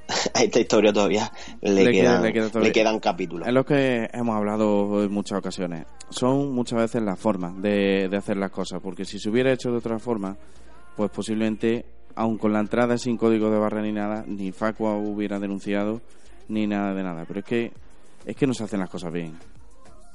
[0.34, 3.46] a esta historia todavía le, Le queda- quedan, le queda todavía- le quedan capítulos.
[3.46, 5.86] Es lo que hemos hablado en muchas ocasiones.
[6.10, 9.70] Son muchas veces las formas de, de hacer las cosas, porque si se hubiera hecho
[9.70, 10.36] de otra forma,
[10.96, 15.38] pues posiblemente, aun con la entrada sin código de barra ni nada, ni Facua hubiera
[15.38, 16.00] denunciado,
[16.48, 17.24] ni nada de nada.
[17.28, 17.72] Pero es que
[18.24, 19.38] es que no se hacen las cosas bien.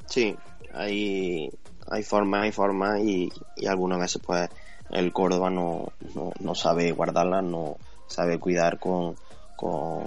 [0.08, 0.36] Sí,
[0.74, 1.50] hay,
[1.90, 4.50] hay formas, hay formas y, y algunas veces pues
[4.92, 7.78] el Córdoba no, no, no sabe guardarlas, no
[8.08, 9.16] sabe cuidar con,
[9.56, 10.06] con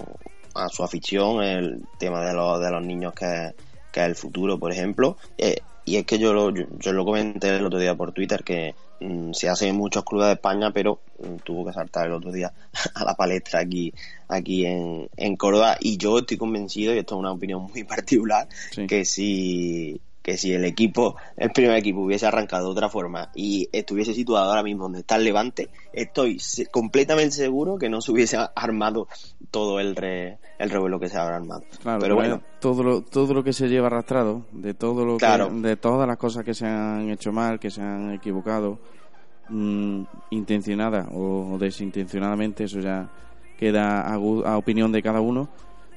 [0.57, 3.53] a su afición el tema de los, de los niños que,
[3.93, 5.17] que es el futuro, por ejemplo.
[5.37, 8.43] Eh, y es que yo lo, yo, yo lo comenté el otro día por Twitter
[8.43, 12.13] que mm, se hace en muchos clubes de España, pero mm, tuvo que saltar el
[12.13, 12.53] otro día
[12.95, 13.93] a la palestra aquí,
[14.29, 15.77] aquí en, en Córdoba.
[15.81, 18.49] Y yo estoy convencido, y esto es una opinión muy particular,
[18.89, 23.69] que si que si el equipo, el primer equipo hubiese arrancado de otra forma y
[23.71, 28.37] estuviese situado ahora mismo donde está el Levante, estoy completamente seguro que no se hubiese
[28.57, 29.07] armado
[29.53, 31.63] todo el re, el revuelo que se habrá armado.
[31.81, 35.49] Claro, pero bueno, todo lo, todo lo que se lleva arrastrado, de todo lo Claro.
[35.49, 38.81] que, de todas las cosas que se han hecho mal, que se han equivocado,
[39.49, 43.09] mm, intencionada o desintencionadamente, eso ya
[43.57, 45.49] queda a opinión de cada uno.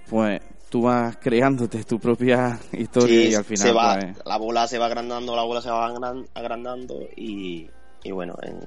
[0.08, 0.39] Pues
[0.70, 4.68] tú vas creándote tu propia historia Sí, y al final se va, pues, la bola
[4.68, 7.70] se va agrandando, la bola se va agran- agrandando y,
[8.04, 8.60] y bueno, en,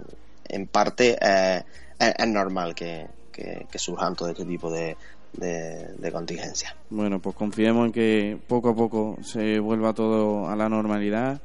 [0.49, 1.62] en parte eh,
[1.99, 4.97] es, es normal que, que, que surjan todo este tipo de,
[5.35, 6.75] de, de contingencias.
[6.91, 11.41] Bueno, pues confiemos en que poco a poco se vuelva todo a la normalidad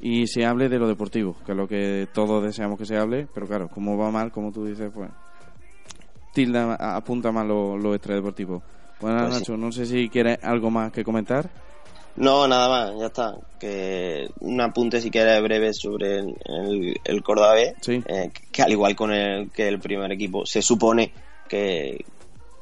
[0.00, 3.26] y se hable de lo deportivo, que es lo que todos deseamos que se hable,
[3.34, 5.10] pero claro, como va mal, como tú dices, pues
[6.32, 8.62] tilda, apunta más lo, lo extradeportivo.
[8.98, 9.40] Pues nada, Pues sí.
[9.42, 11.48] Nacho, no sé si quieres algo más que comentar.
[12.16, 13.36] No, nada más, ya está.
[13.60, 17.74] Que un apunte si quieres breve sobre el, el, el Córdoba B,
[18.08, 21.12] eh, que al igual con el, que el primer equipo, se supone
[21.48, 22.04] que,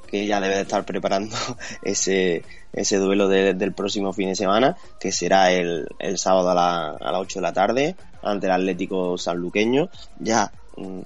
[0.07, 1.35] que ya debe de estar preparando
[1.83, 2.45] ese,
[2.75, 6.89] ese duelo de- del próximo fin de semana, que será el, el sábado a, la,
[6.91, 9.89] a las 8 de la tarde ante el Atlético Sanluqueño.
[10.21, 11.01] Ya mm,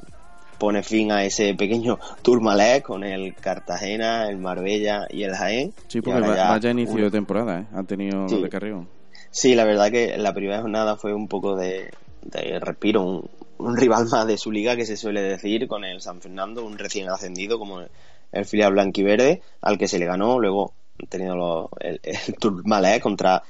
[0.61, 5.73] pone fin a ese pequeño turmalé con el Cartagena, el Marbella y el Jaén.
[5.89, 7.67] Sí, porque ahora va- ya vaya inicio uno- de temporada, ¿eh?
[7.75, 8.41] Ha tenido Sí.
[8.41, 8.89] de Carrión.
[9.33, 11.91] Sí, la verdad que la primera jornada fue un poco de,
[12.23, 16.01] de respiro, un, un rival más de su liga que se suele decir con el
[16.01, 17.89] San Fernando, un recién ascendido como el,
[18.33, 23.01] el filial blanquiverde, al que se le ganó, luego han tenido los- el, el Tourmalet
[23.01, 23.43] contra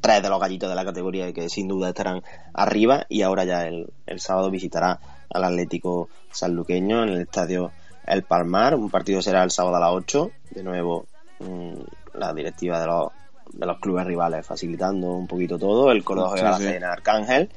[0.00, 3.66] tres de los gallitos de la categoría que sin duda estarán arriba y ahora ya
[3.66, 5.00] el, el sábado visitará
[5.34, 7.72] al Atlético Sanluqueño en el estadio
[8.06, 11.06] El Palmar, un partido será el sábado a las 8, de nuevo
[11.40, 13.08] mm, la directiva de los,
[13.52, 17.50] de los clubes rivales facilitando un poquito todo, el Córdoba juega Sí, la en Arcángel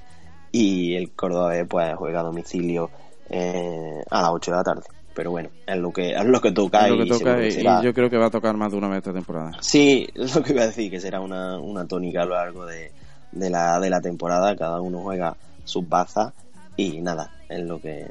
[0.51, 2.89] y el Córdoba pues juega a domicilio
[3.29, 4.83] eh, a las 8 de la tarde.
[5.13, 7.37] Pero bueno, es lo que, es lo que toca Es lo que y toca seguro
[7.41, 9.13] que y, será- y yo creo que va a tocar más de una vez esta
[9.13, 9.51] temporada.
[9.61, 12.65] Sí, es lo que iba a decir, que será una, una tónica a lo largo
[12.65, 12.91] de,
[13.31, 14.55] de, la, de la temporada.
[14.55, 15.35] Cada uno juega
[15.65, 16.33] sus bazas
[16.77, 18.07] y nada, es lo que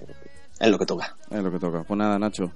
[0.59, 1.15] es lo que toca.
[1.31, 1.85] Es lo que toca.
[1.85, 2.51] Pues nada, Nacho,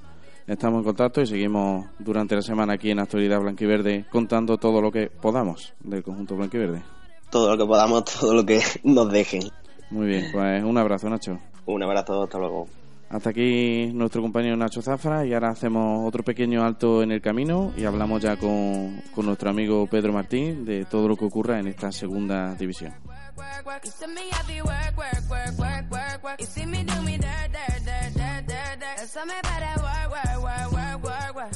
[0.46, 4.90] estamos en contacto y seguimos durante la semana aquí en Actualidad Blanquiverde contando todo lo
[4.90, 6.82] que podamos del conjunto Blanquiverde.
[7.30, 9.42] Todo lo que podamos, todo lo que nos dejen.
[9.90, 11.38] Muy bien, pues un abrazo, Nacho.
[11.66, 12.66] Un abrazo, hasta luego.
[13.10, 17.72] Hasta aquí nuestro compañero Nacho Zafra y ahora hacemos otro pequeño alto en el camino
[17.76, 21.66] y hablamos ya con, con nuestro amigo Pedro Martín de todo lo que ocurra en
[21.66, 22.92] esta segunda división.
[23.36, 26.40] You see me happy work, work, work, work, work, work.
[26.40, 29.08] You see me do me dirt, dirt, dirt, dirt, dirt, dirt.
[29.12, 31.52] Tell me about that work, work, work, work, work, work.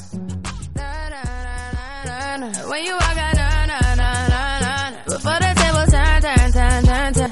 [0.75, 2.69] Na, na, na, na, na, na.
[2.69, 5.03] When you walk out, na, na, na, na, na, na.
[5.03, 7.31] Before the table turn, turn, turn, turn, turn.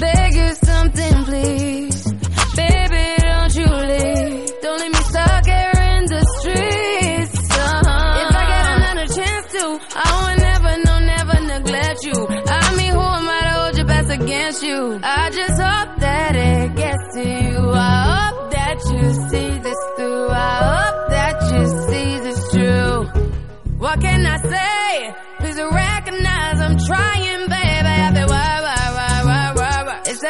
[0.00, 1.89] Beg you something, please.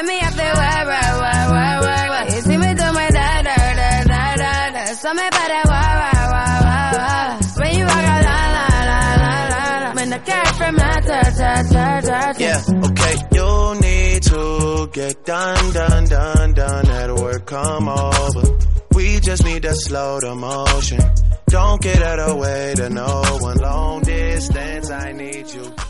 [0.01, 0.07] Why.
[0.07, 2.35] Me, I feel why, why, why, why, why, why.
[2.35, 4.85] You see me do my da, da, da, da, da, da.
[4.95, 7.65] So me that why, why, why, why, why.
[7.65, 9.95] When you walk out, la, la, la, la, la, la.
[9.95, 12.35] When the cat from my ta, ta, ta, ta, ta.
[12.39, 13.15] Yeah, okay.
[13.33, 16.91] You need to get done, done, done, done.
[16.91, 18.43] At work, come over.
[18.95, 21.01] We just need to slow the motion.
[21.47, 23.57] Don't get out of the way to no one.
[23.59, 25.90] Long distance, I need you.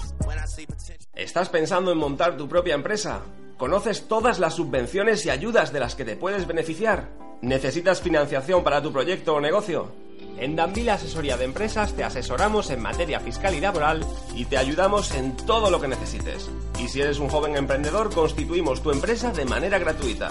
[1.21, 3.21] ¿Estás pensando en montar tu propia empresa?
[3.59, 7.11] ¿Conoces todas las subvenciones y ayudas de las que te puedes beneficiar?
[7.43, 9.93] ¿Necesitas financiación para tu proyecto o negocio?
[10.39, 14.03] En Danvila Asesoría de Empresas te asesoramos en materia fiscal y laboral
[14.35, 16.49] y te ayudamos en todo lo que necesites.
[16.79, 20.31] Y si eres un joven emprendedor, constituimos tu empresa de manera gratuita.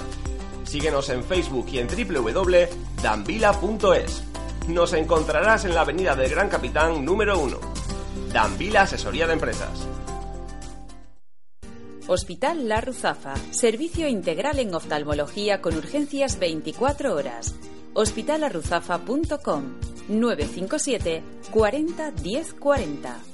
[0.64, 4.24] Síguenos en Facebook y en www.danvila.es.
[4.68, 7.60] Nos encontrarás en la avenida del Gran Capitán número 1.
[8.34, 9.88] Danvila Asesoría de Empresas.
[12.12, 13.36] Hospital La Ruzafa.
[13.51, 17.53] Servicio integral en oftalmología con urgencias 24 horas.
[17.93, 19.76] Hospitalarruzafa.com
[20.07, 23.28] 957 40 10 40.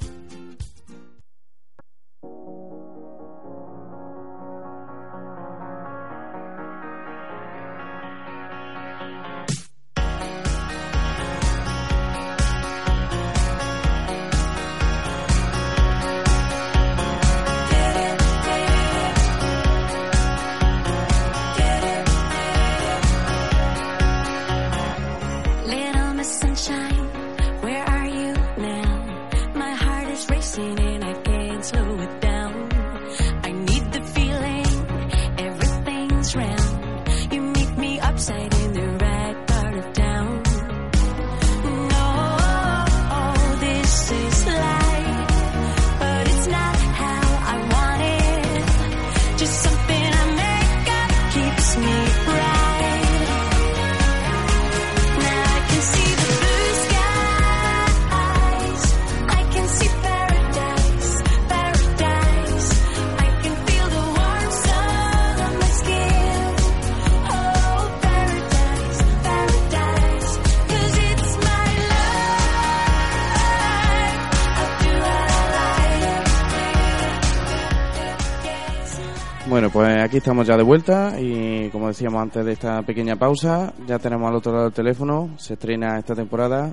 [80.15, 84.29] Aquí estamos ya de vuelta y como decíamos antes de esta pequeña pausa, ya tenemos
[84.29, 86.71] al otro lado del teléfono, se estrena esta temporada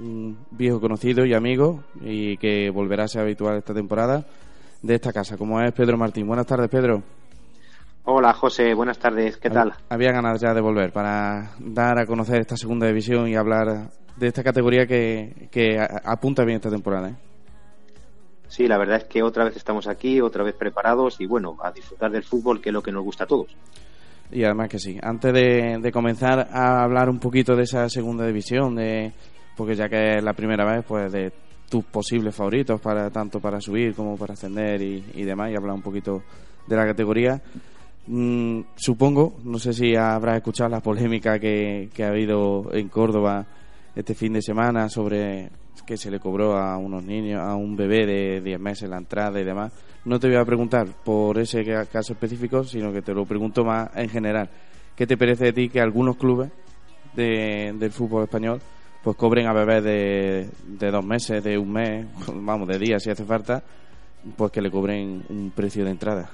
[0.00, 4.24] un viejo conocido y amigo y que volverá a ser habitual esta temporada
[4.82, 6.26] de esta casa, como es Pedro Martín.
[6.26, 7.04] Buenas tardes, Pedro.
[8.02, 9.74] Hola José, buenas tardes, ¿qué tal?
[9.88, 14.26] Había ganas ya de volver para dar a conocer esta segunda división y hablar de
[14.26, 17.10] esta categoría que, que apunta bien esta temporada.
[17.10, 17.31] ¿eh?
[18.52, 21.72] Sí, la verdad es que otra vez estamos aquí, otra vez preparados y bueno, a
[21.72, 23.56] disfrutar del fútbol, que es lo que nos gusta a todos.
[24.30, 24.98] Y además que sí.
[25.00, 29.10] Antes de, de comenzar a hablar un poquito de esa segunda división, de
[29.56, 31.32] porque ya que es la primera vez, pues de
[31.70, 35.82] tus posibles favoritos para tanto para subir como para ascender y, demás, y hablar un
[35.82, 36.22] poquito
[36.66, 37.40] de la categoría.
[38.06, 43.46] Mm, supongo, no sé si habrás escuchado la polémica que ha habido en Córdoba
[43.96, 48.06] este fin de semana sobre que se le cobró a unos niños, a un bebé
[48.06, 49.72] de 10 meses la entrada y demás.
[50.04, 53.64] No te voy a preguntar por ese ca- caso específico, sino que te lo pregunto
[53.64, 54.48] más en general.
[54.96, 56.50] ¿Qué te parece de ti que algunos clubes
[57.14, 58.60] de- del fútbol español
[59.02, 63.10] pues cobren a bebés de, de dos meses, de un mes, vamos, de días si
[63.10, 63.62] hace falta,
[64.36, 66.30] pues que le cobren un precio de entrada?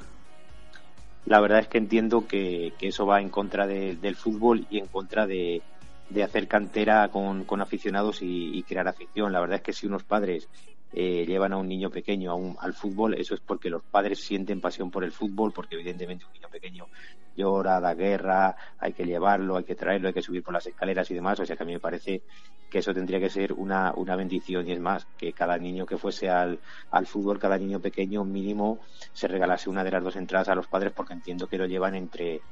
[1.27, 4.79] La verdad es que entiendo que, que eso va en contra de- del fútbol y
[4.79, 5.63] en contra de,
[6.09, 9.33] de hacer cantera con, con aficionados y, crear afición.
[9.33, 10.49] La verdad es que si unos padres
[10.91, 14.25] eh, llevan a un niño pequeño a un- al fútbol, eso es porque los padres
[14.25, 16.89] sienten pasión por el fútbol, porque evidentemente un niño pequeño
[17.35, 21.11] llora, da guerra, hay que llevarlo, hay que traerlo, hay que subir por las escaleras
[21.11, 21.39] y demás.
[21.41, 22.25] O sea que a mí me parece
[22.69, 25.97] que eso tendría que ser una, una bendición y es más, que cada niño que
[25.99, 28.81] fuese al, al fútbol, cada niño pequeño mínimo
[29.13, 31.95] se regalase una de las dos entradas a los padres porque entiendo que lo llevan
[31.95, 32.45] entre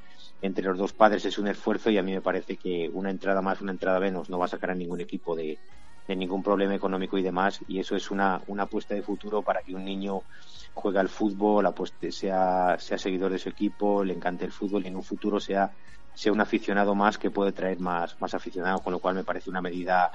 [0.42, 3.42] entre los dos padres es un esfuerzo y a mí me parece que una entrada
[3.42, 5.58] más, una entrada menos no va a sacar a ningún equipo de,
[6.08, 7.60] ningún problema económico y demás.
[7.66, 10.22] Y eso es una, una apuesta de futuro para que un niño
[10.74, 14.88] juegue al fútbol, apueste, sea, sea seguidor de su equipo, le encante el fútbol y
[14.88, 15.72] en un futuro sea,
[16.14, 19.50] sea un aficionado más que puede traer más, más aficionados, con lo cual me parece
[19.50, 20.12] una medida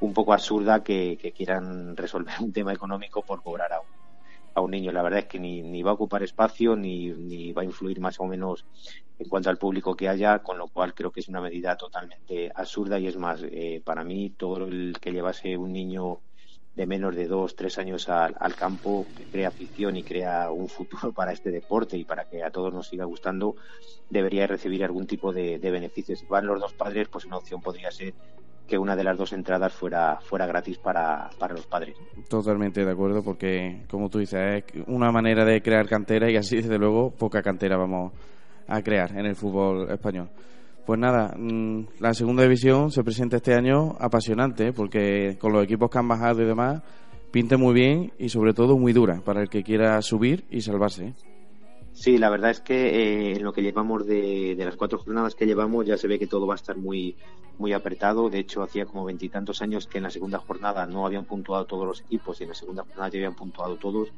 [0.00, 4.01] un poco absurda que, que quieran resolver un tema económico por cobrar a un,
[4.54, 4.92] a un niño.
[4.92, 8.20] La verdad es que ni, va a ocupar espacio ni, ni va a influir más
[8.20, 8.64] o menos
[9.18, 12.50] en cuanto al público que haya, con lo cual creo que es una medida totalmente
[12.54, 16.20] absurda y es más, eh, para mí todo el que llevase un niño
[16.74, 21.12] de menos de dos, tres años al, al campo crea afición y crea un futuro
[21.14, 23.56] para este deporte y para que a todos nos siga gustando,
[24.08, 26.20] debería recibir algún tipo de, de beneficios.
[26.20, 28.14] Si van los dos padres, pues una opción podría ser
[28.72, 31.94] que una de las dos entradas fuera, fuera gratis para, para los padres.
[32.26, 36.56] Totalmente de acuerdo, porque como tú dices, es una manera de crear cantera y así,
[36.56, 38.14] desde luego, poca cantera vamos
[38.66, 40.30] a crear en el fútbol español.
[40.86, 45.90] Pues nada, mm, la segunda división se presenta este año apasionante, porque con los equipos
[45.90, 46.80] que han bajado y demás,
[47.30, 51.12] pinta muy bien y sobre todo muy dura para el que quiera subir y salvarse.
[51.92, 55.34] Sí, la verdad es que eh, en lo que llevamos de, de las cuatro jornadas
[55.34, 57.16] que llevamos ya se ve que todo va a estar muy
[57.62, 58.28] muy apretado.
[58.28, 61.86] De hecho, hacía como veintitantos años que en la segunda jornada no habían puntuado todos
[61.86, 64.08] los equipos y en la segunda jornada ya habían puntuado todos.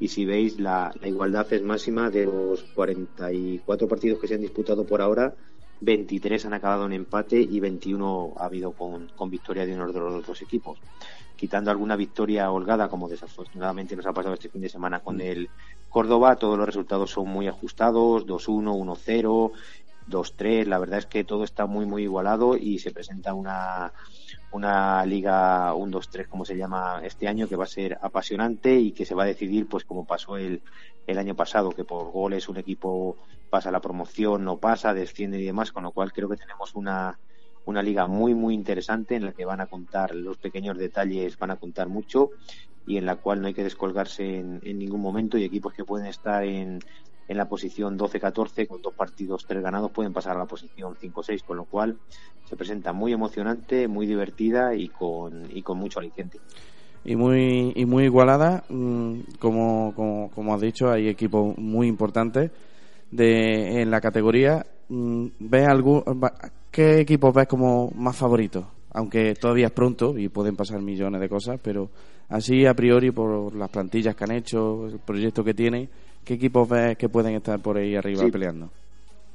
[0.00, 4.40] Y si veis, la, la igualdad es máxima de los 44 partidos que se han
[4.40, 5.32] disputado por ahora.
[5.80, 10.00] 23 han acabado en empate y 21 ha habido con, con victoria de uno de
[10.00, 10.78] los dos equipos.
[11.36, 15.48] Quitando alguna victoria holgada, como desafortunadamente nos ha pasado este fin de semana con el
[15.88, 19.52] Córdoba, todos los resultados son muy ajustados, 2-1, 1-0,
[20.08, 20.66] 2-3.
[20.66, 23.92] La verdad es que todo está muy, muy igualado y se presenta una,
[24.52, 29.04] una liga 1-2-3, como se llama este año, que va a ser apasionante y que
[29.04, 30.62] se va a decidir, pues como pasó el,
[31.06, 33.16] el año pasado, que por goles un equipo
[33.50, 37.18] pasa la promoción, no pasa, desciende y demás, con lo cual creo que tenemos una,
[37.64, 41.50] una liga muy, muy interesante en la que van a contar los pequeños detalles, van
[41.50, 42.30] a contar mucho
[42.86, 45.84] y en la cual no hay que descolgarse en, en ningún momento y equipos que
[45.84, 46.80] pueden estar en,
[47.32, 51.42] en la posición 12-14 con dos partidos, tres ganados, pueden pasar a la posición 5-6,
[51.44, 51.98] con lo cual
[52.48, 56.38] se presenta muy emocionante, muy divertida y con, y con mucho aliciente.
[57.04, 62.52] y muy y muy igualada mm, como, como, como has dicho hay equipos muy importantes
[63.10, 64.64] de en la categoría
[64.94, 66.02] Mm, ves algún
[66.70, 71.30] qué equipos ves como más favoritos aunque todavía es pronto y pueden pasar millones de
[71.30, 71.88] cosas pero
[72.28, 75.88] así a priori por las plantillas que han hecho el proyecto que tienen
[76.24, 78.30] qué equipos ves que pueden estar por ahí arriba Sí.
[78.30, 78.74] peleando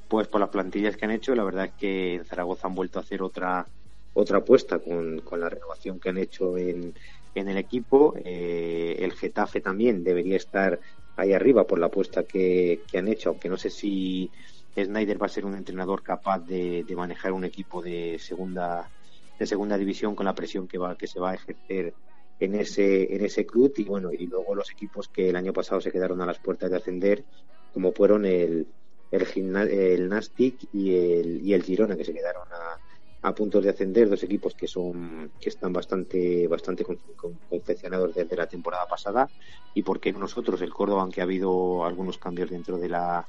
[0.07, 2.99] Pues por las plantillas que han hecho, la verdad es que en Zaragoza han vuelto
[2.99, 3.69] a hacer otra
[4.13, 6.93] otra apuesta con, con la renovación que han hecho en,
[7.35, 8.15] en el equipo.
[8.23, 10.79] Eh, el Getafe también debería estar
[11.15, 14.31] ahí arriba por la apuesta que, que han hecho, aunque no sé si
[14.75, 18.91] Snyder va a ser un entrenador capaz de, de manejar un equipo de segunda
[19.37, 21.95] de segunda división con la presión que va que se va a ejercer
[22.39, 25.81] en ese en ese club y bueno y luego los equipos que el año pasado
[25.81, 27.25] se quedaron a las puertas de ascender
[27.71, 28.73] como fueron el,
[29.11, 29.25] el,
[29.71, 32.81] el Nastic y el, y el Girona, que se quedaron a,
[33.29, 38.13] a puntos de ascender, dos equipos que son que están bastante bastante con- con- confeccionados
[38.13, 39.31] desde la temporada pasada.
[39.73, 43.27] Y porque nosotros el Córdoba aunque ha habido algunos cambios dentro de la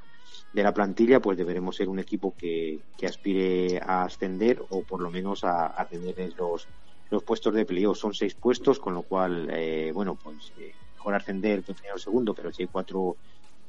[0.53, 5.01] de la plantilla pues deberemos ser un equipo que, que aspire a ascender o por
[5.03, 6.69] lo menos a, a tener en los
[7.11, 11.15] los puestos de playoff son seis puestos con lo cual eh, bueno pues eh, mejor
[11.15, 13.17] ascender que o segundo pero si hay cuatro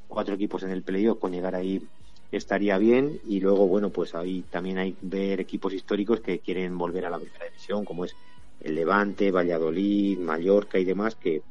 [0.08, 1.82] cuatro equipos en el playoff con llegar ahí
[2.32, 3.20] estaría bien.
[3.28, 7.20] Y luego bueno pues ahí también hay ver equipos históricos que quieren volver a la
[7.20, 8.16] primera división como es
[8.60, 11.42] el Levante, Valladolid, Mallorca y demás que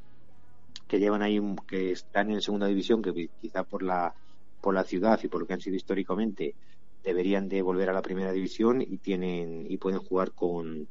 [0.87, 4.15] que llevan ahí que están en segunda división que quizá por la
[4.61, 6.55] por la ciudad y por lo que han sido históricamente
[7.03, 10.89] deberían de volver a la primera división y tienen y pueden jugar con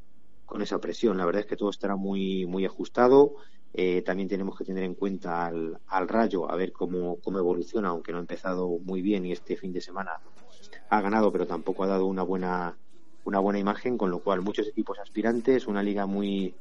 [0.48, 3.36] con esa presión la verdad es que todo estará muy muy ajustado
[3.74, 7.90] eh, también tenemos que tener en cuenta al, al Rayo a ver cómo, cómo evoluciona,
[7.90, 10.20] aunque no ha empezado muy bien y este fin de semana
[10.90, 12.76] ha ganado, pero tampoco ha dado una buena
[13.26, 16.56] una buena imagen, con lo cual muchos equipos aspirantes, una liga muy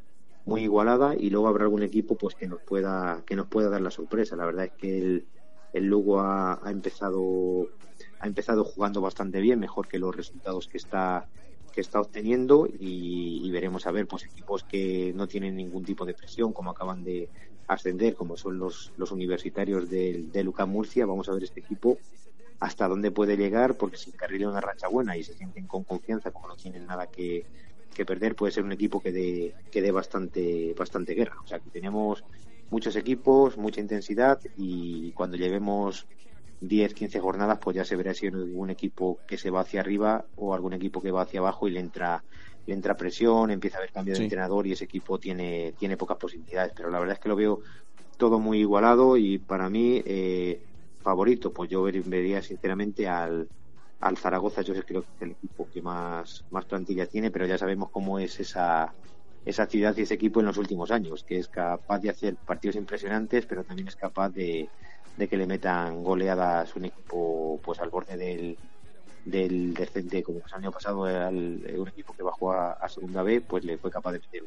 [0.44, 3.80] muy igualada y luego habrá algún equipo pues que nos pueda que nos pueda dar
[3.80, 4.36] la sorpresa.
[4.36, 5.26] La verdad es que el,
[5.72, 7.68] el Lugo ha, ha empezado
[8.18, 11.26] ha empezado jugando bastante bien, mejor que los resultados que está
[11.76, 16.14] que está obteniendo y, veremos a ver pues equipos que no tienen ningún tipo de
[16.14, 17.28] presión como acaban de
[17.68, 21.04] ascender como son los, los universitarios del de Lucas Murcia.
[21.04, 21.98] Vamos a ver este equipo
[22.60, 26.30] hasta dónde puede llegar porque si encarrila una racha buena y se sienten con confianza
[26.30, 27.44] como no tienen nada que,
[27.94, 31.36] que perder puede ser un equipo que dé que dé bastante bastante guerra.
[31.44, 32.24] O sea que tenemos
[32.70, 36.06] muchos equipos mucha intensidad y cuando llevemos
[36.60, 39.80] 10, 15 jornadas, pues ya se verá si hay algún equipo que se va hacia
[39.80, 42.24] arriba o algún equipo que va hacia abajo y le entra
[42.66, 44.22] le entra presión, empieza a haber cambio de Sí.
[44.22, 46.72] entrenador y ese equipo tiene tiene pocas posibilidades.
[46.76, 47.60] Pero la verdad es que lo veo
[48.16, 50.62] todo muy igualado y para mí eh,
[51.02, 53.50] favorito, pues yo ver- vería sinceramente al
[54.00, 57.58] al Zaragoza, yo creo que es el equipo que más más plantilla tiene, pero ya
[57.58, 58.94] sabemos cómo es esa
[59.44, 62.76] esa ciudad y ese equipo en los últimos años, que es capaz de hacer partidos
[62.76, 64.72] impresionantes, pero también es capaz de,
[65.16, 68.56] de que le metan goleadas un equipo pues al borde del
[69.24, 73.22] del descente como pasó el año pasado al, un equipo que bajó a, a segunda
[73.22, 74.44] B pues le fue capaz de meter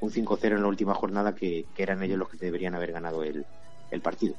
[0.00, 3.22] un 5-0 en la última jornada que, que eran ellos los que deberían haber ganado
[3.22, 3.44] el,
[3.90, 4.34] el partido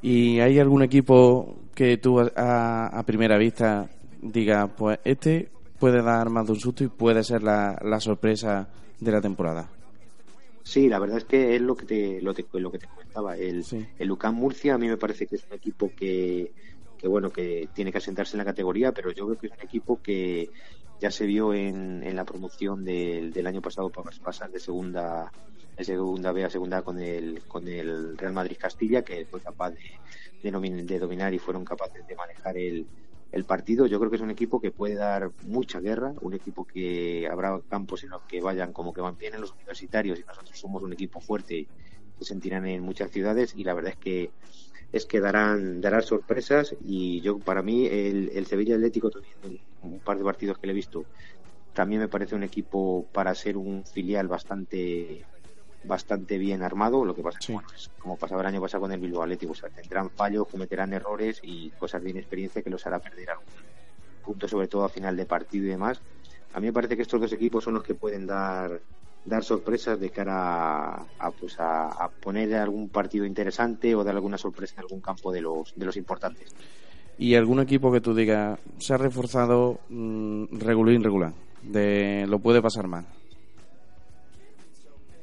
[0.00, 3.88] ¿Y hay algún equipo que tú a primera vista
[4.22, 8.68] digas, pues este puede dar más de un susto y puede ser la, la sorpresa
[9.00, 9.68] de la temporada?
[10.70, 13.36] Sí, la verdad es que es lo que te, lo, te- lo que te comentaba.
[13.38, 16.52] El, el Lucan Murcia a mí me parece que es un equipo que,
[16.96, 19.62] que, bueno, que tiene que asentarse en la categoría, pero yo creo que es un
[19.64, 20.50] equipo que
[20.98, 25.32] ya se vio en, en la promoción del, del año pasado para pasar de segunda
[25.76, 29.70] de segunda B a segunda con el con el Real Madrid Castilla, que fue capaz
[29.70, 29.78] de,
[30.42, 32.90] de dominar y fueron capaces de manejar el,
[33.32, 33.86] el partido.
[33.86, 37.60] Yo creo que es un equipo que puede dar mucha guerra, un equipo que habrá
[37.68, 40.82] campos en los que vayan como que van bien en los universitarios y nosotros somos
[40.82, 41.66] un equipo fuerte
[42.18, 44.30] que sentirán en muchas ciudades y la verdad es que
[44.90, 50.16] es que darán darán sorpresas y yo para mí el, Sevilla Atlético también un par
[50.16, 51.04] de partidos que le he visto
[51.74, 55.26] también me parece un equipo para ser un filial bastante
[55.84, 58.92] bastante bien armado lo que pasa que bueno, es como pasaba el año pasado con
[58.92, 62.86] el Bilbao Atlético o sea, tendrán fallos cometerán errores y cosas de inexperiencia que los
[62.86, 63.46] hará perder algún
[64.24, 66.00] punto sobre todo a final de partido y demás
[66.52, 68.80] a mí me parece que estos dos equipos son los que pueden dar
[69.24, 74.14] dar sorpresas de cara a, a, pues a, a poner algún partido interesante o dar
[74.14, 76.54] alguna sorpresa en algún campo de los de los importantes
[77.18, 81.32] ¿Y algún equipo que tú digas, se ha reforzado mm, regular irregular?
[81.62, 83.06] De, lo puede pasar mal.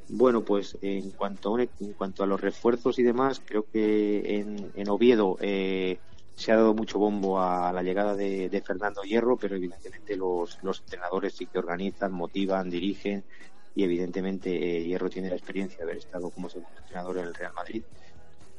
[0.08, 4.38] Bueno, pues en cuanto a, un- en cuanto a los refuerzos y demás, creo que
[4.39, 6.01] en, en Oviedo eh,
[6.36, 10.58] se ha dado mucho bombo a la llegada de, de Fernando Hierro, pero evidentemente los,
[10.62, 13.26] los entrenadores sí que organizan, motivan, dirigen
[13.74, 17.34] y evidentemente eh, Hierro tiene la experiencia de haber estado como segundo entrenador en el
[17.34, 17.84] Real Madrid.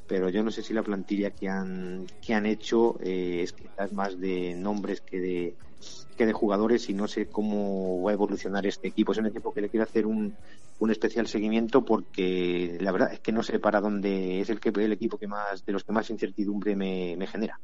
[0.07, 3.93] Pero yo no sé si la plantilla que han, que han hecho eh, es quizás
[3.93, 5.57] más de nombres que de,
[6.17, 9.13] que de jugadores y no sé cómo va a evolucionar este equipo.
[9.13, 10.35] Es un equipo que le quiero hacer un,
[10.79, 14.71] un especial seguimiento porque la verdad es que no sé para dónde es el, que,
[14.71, 17.59] el equipo que más de los que más incertidumbre me, genera.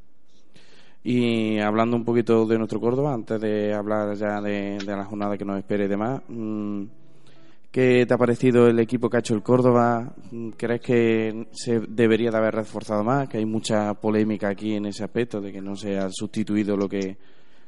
[1.05, 5.37] Y hablando un poquito de nuestro Córdoba, antes de hablar ya de, de la jornada
[5.37, 6.85] que nos espere y demás, mm,
[7.73, 10.15] ¿qué te ha parecido el equipo que ha hecho el Córdoba?
[10.31, 13.29] Mm, ¿Crees que se debería de haber reforzado más?
[13.29, 16.89] Que hay mucha polémica aquí en ese aspecto de que no se ha sustituido lo
[16.89, 17.17] que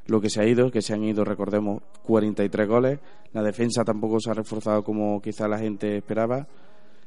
[0.06, 3.00] lo que se ha ido, que se han ido, recordemos, 43 goles.
[3.32, 6.46] La defensa tampoco se ha reforzado como quizá la gente esperaba.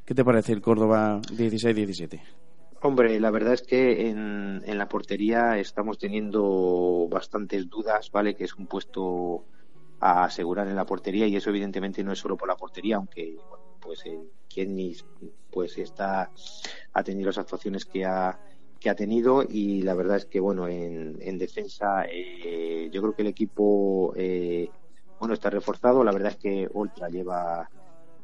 [0.05, 2.21] ¿Qué te parece el Córdoba 16-17?
[2.81, 8.35] Hombre, la verdad es que en, en la portería estamos teniendo bastantes dudas, ¿vale?
[8.35, 9.45] Que es un puesto
[9.99, 13.35] a asegurar en la portería y eso evidentemente no es solo por la portería, aunque
[13.49, 14.95] bueno, pues eh, Kenny
[15.51, 16.29] pues está
[16.93, 18.39] ha tenido las actuaciones que ha
[18.79, 23.15] que ha tenido y la verdad es que bueno en, en defensa eh, yo creo
[23.15, 24.69] que el equipo eh,
[25.19, 26.03] bueno está reforzado.
[26.03, 27.69] La verdad es que Ultra lleva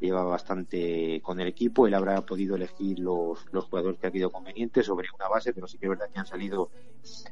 [0.00, 1.86] lleva bastante con el equipo.
[1.86, 5.66] Él habrá podido elegir los, los jugadores que ha querido convenientes sobre una base pero
[5.66, 6.70] sí que es verdad que han salido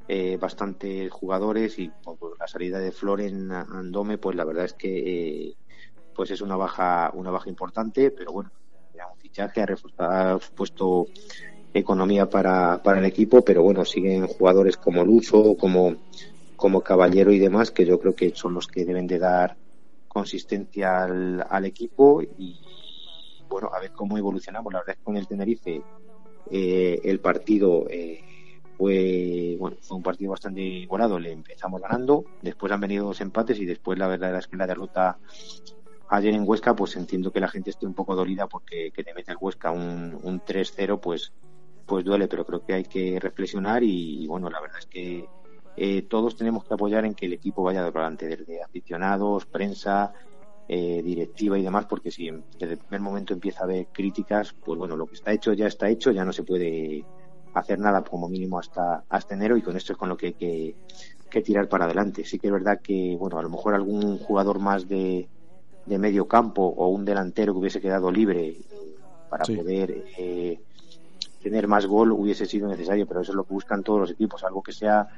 [0.09, 5.49] eh, bastantes jugadores y pues, la salida de Floren Andome pues la verdad es que
[5.49, 5.57] eh,
[6.15, 8.11] pues es una baja una baja importante.
[8.11, 8.51] Pero bueno
[8.95, 11.07] era un fichaje ha, ha puesto
[11.75, 15.97] economía para, para el equipo pero bueno siguen jugadores como Lucho como
[16.57, 19.57] como Caballero y demás que yo creo que son los que deben de dar
[20.07, 22.61] consistencia al, al equipo y
[23.49, 24.73] bueno a ver cómo evolucionamos.
[24.73, 25.83] La verdad es que con el Tenerife
[26.51, 28.21] eh, el partido eh,
[28.77, 31.19] fue bueno fue un partido bastante igualado.
[31.19, 34.67] Le empezamos ganando después han venido dos empates y después la verdad es que la
[34.67, 35.19] derrota
[36.11, 39.15] ayer en Huesca pues entiendo que la gente esté un poco dolida porque que te
[39.15, 41.33] mete el Huesca un, un 3-0 pues
[41.87, 45.29] pues duele pero creo que hay que reflexionar y, y bueno la verdad es que
[45.77, 50.13] eh, todos tenemos que apoyar en que el equipo vaya adelante desde aficionados prensa
[50.69, 54.79] eh, directiva y demás porque si desde el primer momento empieza a haber críticas pues
[54.79, 57.07] bueno lo que está hecho ya está hecho ya no se puede
[57.55, 60.35] hacer nada como mínimo hasta hasta enero y con esto es con lo que hay
[60.35, 60.77] que,
[61.31, 64.59] que tirar para adelante sí que es verdad que bueno a lo mejor algún jugador
[64.61, 65.29] más de
[65.85, 68.65] de medio campo o un delantero que hubiese quedado libre eh,
[69.29, 69.57] para Sí.
[69.57, 70.61] poder eh,
[71.43, 74.43] tener más gol hubiese sido necesario, pero eso es lo que buscan todos los equipos,
[74.45, 75.09] algo que sea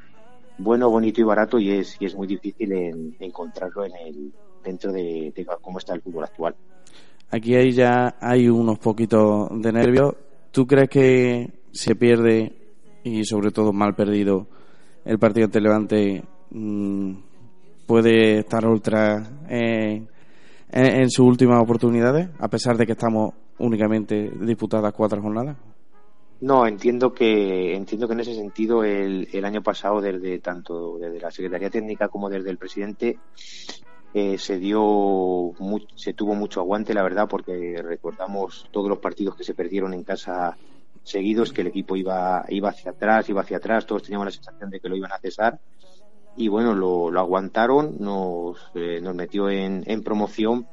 [0.59, 4.93] bueno, bonito y barato y es, y es muy difícil en, encontrarlo en el, dentro
[4.93, 6.55] de, de cómo está el fútbol actual.
[7.31, 10.15] Aquí hay ya hay unos poquitos de nervios.
[10.53, 12.53] ¿Tú crees que se pierde
[13.03, 14.47] y sobre todo mal perdido
[15.05, 17.15] el partido ante Levante mm,
[17.87, 20.09] puede estar ultra en,
[20.71, 25.57] en, en sus últimas oportunidades a pesar de que estamos únicamente disputadas cuatro jornadas?
[26.41, 31.21] No, entiendo que entiendo que en ese sentido el, el año pasado desde tanto desde
[31.21, 33.23] la Secretaría Técnica como desde el presidente
[34.13, 34.81] eh, se dio
[35.59, 39.95] mu- se tuvo mucho aguante la verdad porque recordamos todos los partidos que se perdieron
[39.95, 40.59] en casa
[41.03, 44.71] seguidos que el equipo iba iba hacia atrás iba hacia atrás todos teníamos la sensación
[44.71, 45.61] de que lo iban a cesar.
[46.37, 50.69] Y bueno lo, lo aguantaron nos eh, nos metió en, en promoción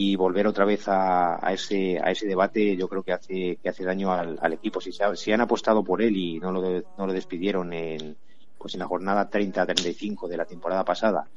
[0.00, 3.68] y volver otra vez a, a ese a ese debate yo creo que hace que
[3.68, 4.80] hace daño al, al equipo.
[4.80, 6.62] Si, se ha- si han apostado por él y no lo
[6.96, 8.16] no lo despidieron en
[8.58, 11.30] pues en la jornada 30 35 de la temporada pasada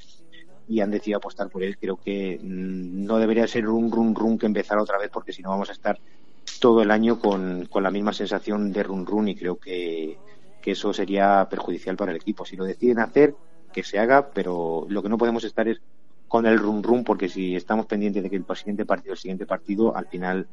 [0.68, 4.38] y han decidido apostar por él creo que mm, no debería ser un run run
[4.38, 6.00] que empezara otra vez porque si no vamos a estar
[6.60, 10.22] todo el año con, con la misma sensación de run run y creo que,
[10.62, 12.46] que eso sería perjudicial para el equipo.
[12.46, 13.38] Si lo deciden hacer
[13.72, 15.82] que se haga pero lo que no podemos estar es
[16.32, 19.46] con el run run porque si estamos pendientes de que el siguiente partido el siguiente
[19.46, 20.48] partido al final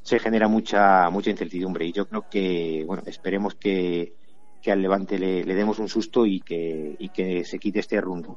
[0.00, 4.14] se genera mucha mucha incertidumbre y yo creo que bueno esperemos que,
[4.62, 8.00] que al Levante le, le demos un susto y que, y que se quite este
[8.00, 8.36] run run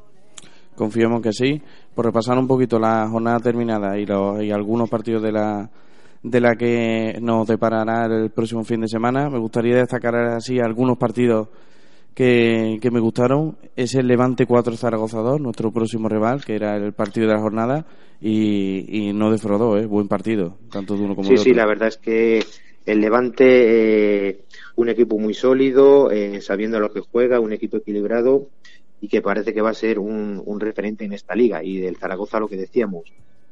[0.75, 1.61] Confiamos que sí.
[1.95, 5.69] Por repasar un poquito la jornada terminada y, los, y algunos partidos de la
[6.21, 10.97] de la que nos deparará el próximo fin de semana, me gustaría destacar así algunos
[10.97, 11.47] partidos
[12.16, 13.57] que, que me gustaron.
[13.76, 17.41] Es el Levante 4 Zaragoza 2, nuestro próximo rival, que era el partido de la
[17.41, 17.86] jornada,
[18.22, 19.86] y, y no defraudó, ¿eh?
[19.86, 21.61] buen partido, tanto de uno como Sí, de sí, otro.
[21.61, 22.43] la verdad es que
[22.86, 24.39] el Levante, eh,
[24.76, 28.47] un equipo muy sólido, eh, sabiendo a lo que juega, un equipo equilibrado
[29.01, 31.64] y que parece que va a ser un, un referente en esta liga.
[31.64, 33.03] Y del Zaragoza, lo que decíamos,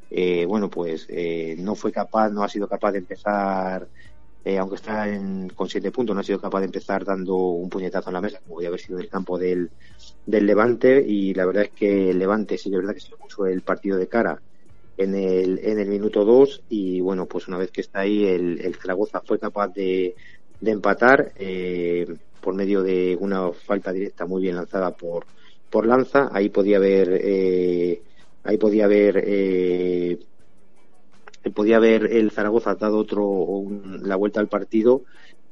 [0.09, 3.88] eh, bueno, pues eh, no fue capaz, no ha sido capaz de empezar,
[4.43, 7.69] eh, aunque está en- con siete puntos, no ha sido capaz de empezar dando un
[7.69, 9.71] puñetazo en la mesa, como podía haber sido en el campo del,
[10.25, 11.03] del Levante.
[11.05, 13.97] Y la verdad es que el Levante, sí, es verdad que se puso el partido
[13.97, 14.41] de cara
[14.97, 18.59] en el, en el minuto 2 y bueno, pues una vez que está ahí el,
[18.61, 20.15] el Zaragoza fue capaz de,
[20.59, 22.05] de empatar eh,
[22.39, 25.25] por medio de una falta directa muy bien lanzada por,
[25.69, 28.03] por Lanza, ahí podía haber eh,
[28.43, 29.23] ahí podía haber
[31.49, 35.03] podía haber el Zaragoza dado otro un- la vuelta al partido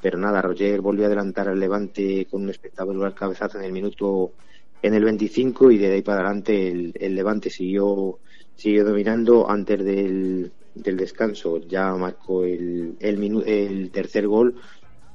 [0.01, 4.35] pero nada, Roger volvió a adelantar al Levante con un espectacular cabezazo en el minuto
[4.81, 8.19] en el 25 y de ahí para adelante el, el Levante siguió
[8.55, 11.59] siguió dominando antes del, del descanso.
[11.59, 14.55] Ya marcó el, el, minu- el tercer gol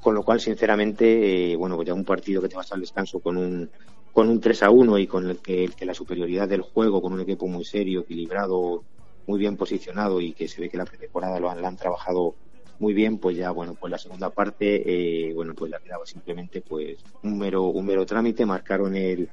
[0.01, 3.21] con lo cual sinceramente eh, bueno pues ya un partido que te vas al descanso
[3.21, 3.71] con un
[4.11, 7.13] con un 3 a 1 y con el que, que la superioridad del juego con
[7.15, 8.85] un equipo muy serio equilibrado
[9.27, 12.35] muy bien posicionado y que se ve que la pretemporada lo han, la han trabajado
[12.79, 16.61] muy bien, pues ya, bueno, pues la segunda parte, eh, bueno, pues la quedaba simplemente
[16.61, 19.29] pues un mero, trámite, marcaron el,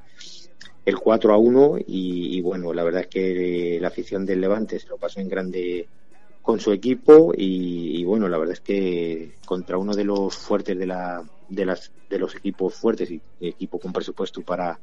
[0.86, 4.88] el 4 a 1 y, bueno, la verdad es que la afición del Levante se
[4.88, 5.88] lo pasó en grande
[6.42, 10.78] con su equipo y, y bueno, la verdad es que contra uno de los fuertes
[10.78, 14.80] de la de las de los equipos fuertes y equipo con presupuesto para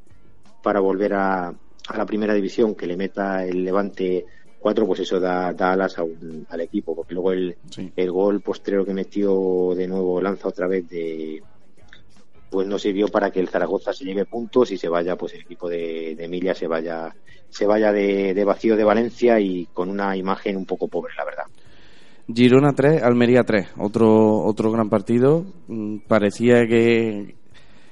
[0.63, 4.27] para volver a, a la primera división que le meta el Levante
[4.61, 7.57] 4 pues eso da, da alas a un- al equipo porque luego el,
[7.97, 11.43] el gol postrero que metió de nuevo lanza otra vez de
[12.51, 15.43] pues no sirvió para que el Zaragoza se lleve puntos y se vaya pues el
[15.43, 17.15] equipo de, de Emilia se vaya
[17.51, 21.25] se vaya de, de vacío de Valencia y con una imagen un poco pobre la
[21.25, 21.45] verdad
[22.31, 23.69] Girona 3, Almería 3.
[23.79, 25.47] Otro, otro gran partido.
[25.67, 27.35] Mm, Parecía que,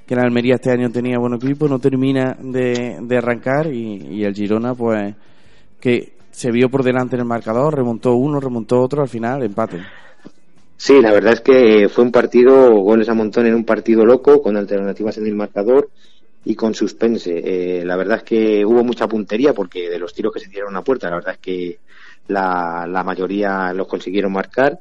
[0.07, 4.25] que la Almería este año tenía buen equipo, no termina de, de arrancar y, y
[4.25, 5.15] el Girona, pues,
[5.81, 9.81] que se vio por delante en el marcador, remontó uno, remontó otro, al final empate.
[10.77, 14.43] Sí, la verdad es que fue un partido, goles a montón en un partido loco,
[14.43, 15.89] con alternativas en el marcador
[16.45, 17.41] y con suspense.
[17.43, 20.77] Eh, la verdad es que hubo mucha puntería porque de los tiros que se tiraron
[20.77, 21.79] a puerta, la verdad es que
[22.29, 24.79] la, la mayoría los consiguieron marcar.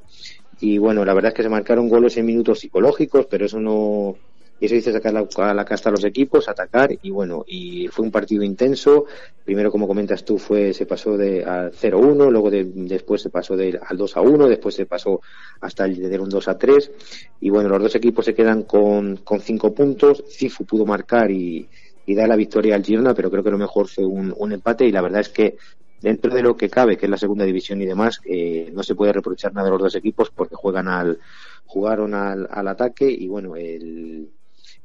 [0.59, 4.17] Y bueno, la verdad es que se marcaron goles en minutos psicológicos, pero eso no.
[4.59, 8.05] Eso dice sacar la, a la casta a los equipos, atacar y bueno, y fue
[8.05, 9.05] un partido intenso.
[9.43, 13.55] Primero, como comentas tú, fue se pasó de al 0-1, luego de- después se pasó
[13.57, 15.21] de, al 2-1, después se pasó
[15.61, 16.91] hasta el de un 2-3
[17.39, 20.23] y bueno, los dos equipos se quedan con, con cinco puntos.
[20.29, 21.69] Cifu pudo marcar y,
[22.05, 24.85] y dar la victoria al Girona, pero creo que lo mejor fue un, un empate
[24.85, 25.57] y la verdad es que
[25.99, 28.95] dentro de lo que cabe, que es la segunda división y demás, eh, no se
[28.95, 31.19] puede reprochar nada a los dos equipos porque juegan al
[31.65, 34.29] jugaron al, al ataque y bueno, el,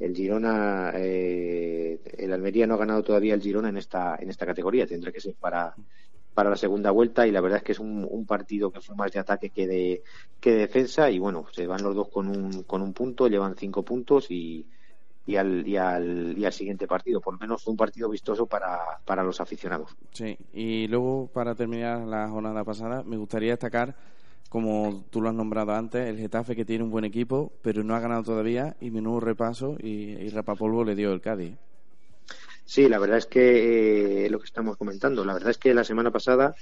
[0.01, 4.47] el Girona, eh, el Almería no ha ganado todavía el Girona en esta en esta
[4.47, 5.75] categoría, tendrá que ser para
[6.35, 8.97] para la segunda vuelta y la verdad es que es un, un partido que fue
[8.97, 10.03] más de ataque que de
[10.41, 13.57] que de defensa y bueno, se van los dos con un con un punto, llevan
[13.57, 14.67] cinco puntos y
[15.27, 17.21] y al, y al, y al siguiente partido.
[17.21, 19.97] Por lo menos fue un partido vistoso para, para los aficionados.
[20.13, 23.95] Sí, y luego para terminar la jornada pasada, me gustaría destacar,
[24.51, 27.97] como tú lo has nombrado antes, el Getafe que tiene un buen equipo, pero no
[27.97, 31.57] ha ganado todavía y menudo repaso y, y rapapolvo le dio el Cádiz.
[32.65, 35.85] Sí, la verdad es que eh, lo que estamos comentando, la verdad es que la
[35.85, 36.55] semana pasada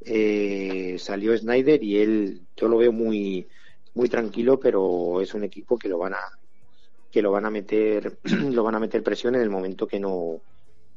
[0.00, 3.48] eh, salió Snyder y él, yo lo veo muy,
[3.94, 6.18] muy tranquilo, pero es un equipo que lo van a,
[7.10, 8.20] que lo van a meter,
[8.52, 10.42] lo van a meter presión en el momento que no,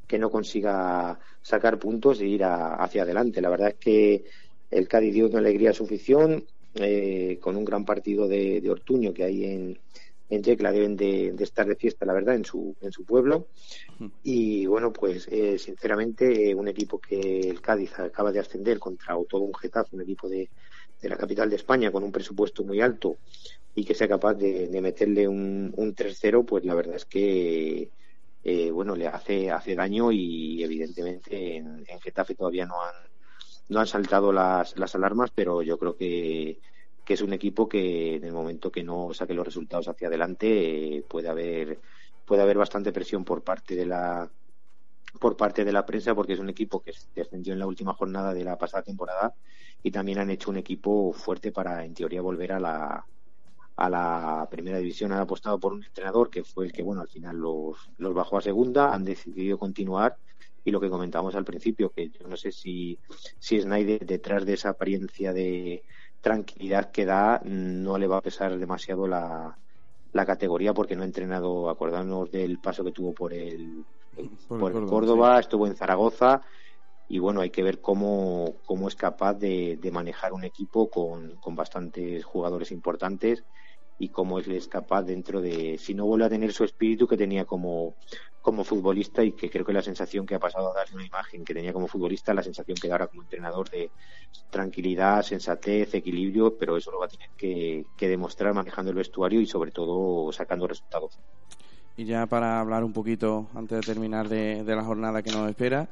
[0.08, 3.42] que no consiga sacar puntos e ir a- hacia adelante.
[3.42, 4.26] La verdad es que
[4.74, 6.46] el Cádiz dio una alegría a su afición,
[6.76, 9.80] eh, con un gran partido de, de Ortuño que hay en,
[10.30, 13.48] en Yecla deben de, de estar de fiesta, la verdad, en su, en su pueblo.
[14.24, 19.42] Y bueno, pues eh, sinceramente, un equipo que el Cádiz acaba de ascender contra todo
[19.42, 20.50] un Getafe, un equipo de,
[21.02, 23.18] de la capital de España con un presupuesto muy alto
[23.76, 27.90] y que sea capaz de, de meterle un, un 3-0, pues la verdad es que
[28.44, 32.94] eh, bueno, le hace, hace daño y evidentemente en, en Getafe todavía no han,
[33.70, 36.60] no han saltado las, las alarmas, pero yo creo que,
[37.04, 40.98] que es un equipo que en el momento que no saque los resultados hacia adelante
[40.98, 41.80] eh, puede haber
[42.26, 44.30] puede haber bastante presión por parte de la
[45.20, 47.94] por parte de la prensa porque es un equipo que se defendió en la última
[47.94, 49.36] jornada de la pasada temporada
[49.82, 53.06] y también han hecho un equipo fuerte para en teoría volver a la
[53.76, 55.12] a la primera división.
[55.12, 58.38] Han apostado por un entrenador que fue el que bueno al final los, los bajó
[58.38, 60.18] a segunda han decidido continuar
[60.66, 62.98] y lo que comentábamos al principio que yo no sé si
[63.40, 65.84] si Snyder detrás de esa apariencia de
[66.22, 69.58] tranquilidad que da no le va a pesar demasiado la,
[70.14, 73.84] la categoría porque no ha entrenado acordarnos del paso que tuvo por el
[74.48, 76.42] Por por, el Córdoba, estuvo en Zaragoza
[77.10, 81.36] y bueno, hay que ver cómo, cómo es capaz de, de manejar un equipo con,
[81.38, 83.44] con bastantes jugadores importantes
[84.00, 87.46] y cómo es capaz dentro de, si no vuelve a tener su espíritu que tenía
[87.46, 87.96] como,
[88.42, 91.46] como futbolista y que creo que la sensación que ha pasado a darle una imagen
[91.46, 93.92] que tenía como futbolista, la sensación que da ahora como entrenador de
[94.50, 99.40] tranquilidad, sensatez, equilibrio, pero eso lo va a tener que, que demostrar manejando el vestuario
[99.40, 101.18] y sobre todo sacando resultados.
[101.96, 105.48] Y ya para hablar un poquito, antes de terminar de, de la jornada que nos
[105.48, 105.88] espera,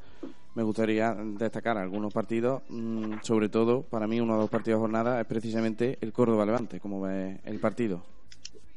[0.55, 4.81] me gustaría destacar algunos partidos, mm, sobre todo, para mí uno de los partidos de
[4.81, 8.03] jornada es precisamente el Córdoba Levante, como ve el partido.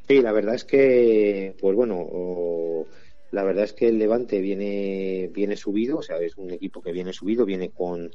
[0.06, 2.86] Sí, la verdad es que, pues bueno,
[3.30, 6.92] la verdad es que el Levante viene, viene subido, o sea, es un equipo que
[6.92, 8.10] viene subido, viene con,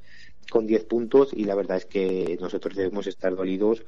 [0.50, 3.84] con 10 puntos y la verdad es que nosotros debemos estar dolidos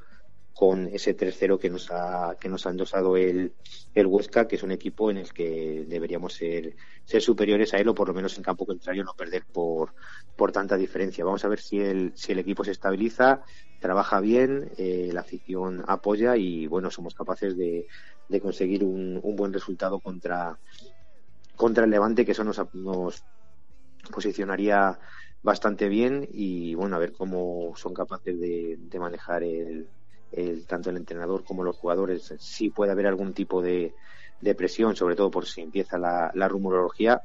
[0.54, 3.52] con ese 3-0 que nos ha que nos ha endosado el,
[3.94, 7.88] el Huesca, que es un equipo en el que deberíamos ser, ser superiores a él
[7.88, 9.94] o por lo menos en campo contrario no perder por,
[10.36, 11.24] por tanta diferencia.
[11.24, 13.42] Vamos a ver si el, si el equipo se estabiliza,
[13.80, 17.86] trabaja bien, eh, la afición apoya y bueno, somos capaces de,
[18.28, 20.58] de conseguir un, un buen resultado contra,
[21.56, 23.24] contra el Levante, que eso nos, nos
[24.10, 24.98] posicionaría
[25.42, 29.88] bastante bien y bueno, a ver cómo son capaces de, de manejar el,
[30.32, 32.34] el, tanto el entrenador como los jugadores.
[32.38, 33.94] Si puede haber algún tipo de,
[34.40, 37.20] de presión, sobre todo por si empieza la, la rumorología.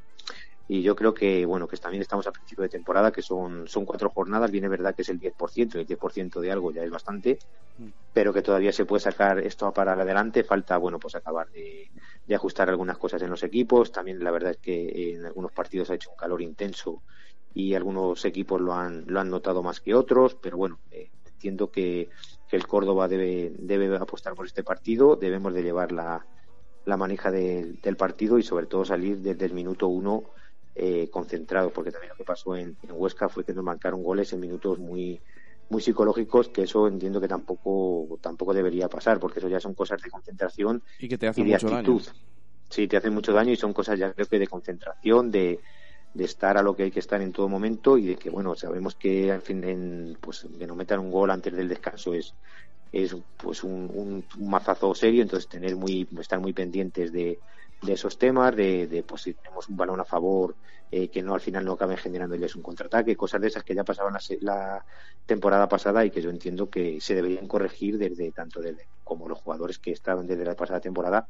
[0.68, 3.86] Y yo creo que, bueno, que también estamos a principio de temporada, que son, son
[3.86, 7.39] cuatro jornadas, viene verdad que es el 10%, el 10% de algo ya es bastante,
[8.12, 10.43] pero que todavía se puede sacar esto para adelante.
[10.43, 11.89] Falta, bueno, pues acabar de,
[12.26, 13.91] de ajustar algunas cosas en los equipos.
[13.91, 17.03] También la verdad es que en algunos partidos ha hecho un calor intenso
[17.53, 21.72] y algunos equipos lo han, lo han notado más que otros, pero bueno, eh, entiendo
[21.72, 22.10] que,
[22.50, 26.26] que, el Córdoba debe, debe apostar por este partido, debemos de llevar la,
[26.86, 30.24] la maneja de, del partido y sobre todo salir desde el minuto uno
[30.76, 34.32] eh, concentrados, porque también lo que pasó en, en, Huesca fue que nos marcaron goles
[34.34, 35.20] en minutos muy
[35.70, 40.02] muy psicológicos que eso entiendo que tampoco tampoco debería pasar porque eso ya son cosas
[40.02, 42.02] de concentración y que te hacen y de mucho actitud.
[42.06, 42.20] daño.
[42.70, 45.60] Sí, te hacen mucho daño y son cosas ya creo que de concentración, de,
[46.18, 48.55] de estar a lo que hay que estar en todo momento y de que bueno
[48.55, 52.34] sabemos que al fin en, pues que no metan un gol antes del descanso es
[52.91, 55.22] es pues un, un, mazazo serio.
[55.22, 57.39] Entonces tener muy estar muy pendientes de,
[57.82, 60.55] de esos temas de, de pues si tenemos un balón a favor
[60.89, 63.84] eh, que no al final no acaben generándoles un contraataque cosas de esas que ya
[63.84, 64.86] pasaban la, la,
[65.26, 69.39] temporada pasada y que yo entiendo que se deberían corregir desde tanto desde como los
[69.39, 71.28] jugadores que estaban desde la pasada temporada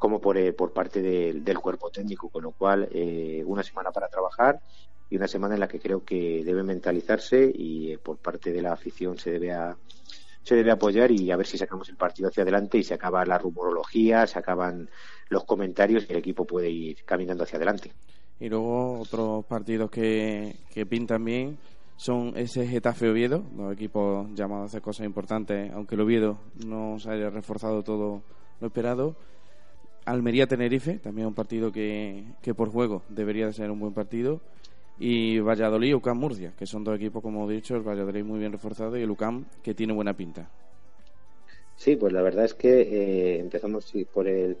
[0.00, 3.90] como por, eh, por parte de, del cuerpo técnico con lo cual eh, una semana
[3.92, 4.58] para trabajar
[5.10, 8.62] y una semana en la que creo que debe mentalizarse y eh, por parte de
[8.62, 9.76] la afición se debe a,
[10.42, 13.26] se debe apoyar y a ver si sacamos el partido hacia adelante y se acaba
[13.26, 14.88] la rumorología, se acaban
[15.28, 17.92] los comentarios y el equipo puede ir caminando hacia adelante.
[18.40, 21.58] Y luego otros partidos que, que pintan bien
[21.96, 26.98] son ese Getafe Oviedo, dos equipos llamados a hacer cosas importantes, aunque el Oviedo no
[26.98, 28.22] se haya reforzado todo
[28.60, 29.14] lo esperado.
[30.04, 34.40] Almería Tenerife, también un partido que, que por juego debería de ser un buen partido
[34.98, 38.38] y Valladolid y UCAM Murcia, que son dos equipos, como he dicho, el Valladolid muy
[38.38, 40.48] bien reforzado y el UCAM que tiene buena pinta.
[41.76, 44.58] Sí, pues la verdad es que eh, empezamos por el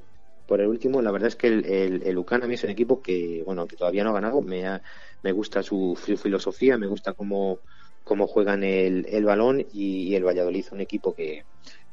[0.50, 1.00] por el último.
[1.00, 4.02] La verdad es que el, el, a mí es un equipo que, bueno, que todavía
[4.02, 4.40] no ha ganado.
[4.42, 4.82] Me, ha,
[5.22, 7.60] me gusta su, su, filosofía, me gusta cómo,
[8.02, 11.44] cómo juegan el, el balón y, y, el Valladolid un equipo que,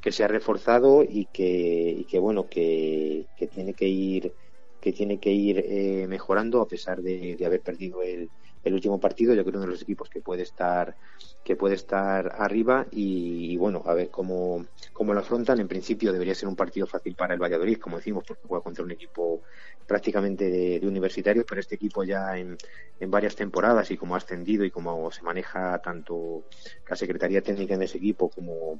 [0.08, 4.32] que se ha reforzado y que, y que bueno, que, que tiene que ir
[4.80, 8.30] que tiene que ir eh, mejorando a pesar de, de haber perdido el,
[8.64, 9.34] el, último partido.
[9.34, 10.96] Yo creo uno de los equipos que puede estar
[11.44, 15.60] que puede estar arriba y, bueno, a ver cómo, cómo lo afrontan.
[15.60, 18.86] En principio debería ser un partido fácil para el Valladolid, como decimos, porque juega contra
[18.86, 19.42] un equipo
[19.86, 22.58] prácticamente de, de universitarios, pero este equipo ya en,
[22.98, 26.46] en, varias temporadas y como ha ascendido y como se maneja tanto
[26.90, 28.80] la Secretaría Técnica en ese equipo como,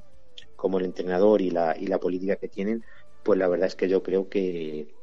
[0.56, 2.84] como el entrenador y la, y la política que tienen,
[3.22, 4.94] pues la verdad es que yo creo que,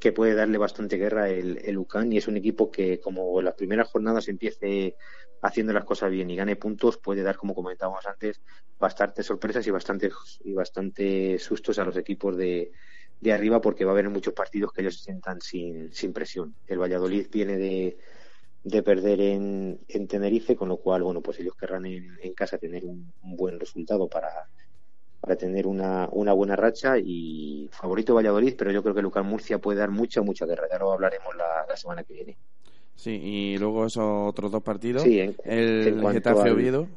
[0.00, 3.44] que puede darle bastante guerra el, el UCAN y es un equipo que como en
[3.44, 4.96] las primeras jornadas empiece
[5.42, 8.40] haciendo las cosas bien y gane puntos puede dar como comentábamos antes
[8.78, 10.10] bastantes sorpresas y bastante
[10.40, 12.72] y bastante sustos a los equipos de,
[13.20, 16.54] de arriba porque va a haber muchos partidos que ellos se sientan sin, sin presión.
[16.66, 17.98] El Valladolid viene de,
[18.68, 22.58] de perder en, en Tenerife con lo cual bueno pues ellos querrán en, en casa
[22.58, 24.48] tener un, un buen resultado para
[25.20, 29.58] para tener una, una buena racha y favorito Valladolid, pero yo creo que Lucas Murcia
[29.58, 30.68] puede dar mucha, mucha guerra.
[30.70, 32.38] Ya lo hablaremos la, la semana que viene.
[32.94, 35.02] Sí, y luego esos otros dos partidos.
[35.02, 36.88] Sí, en, el Getafe Oviedo.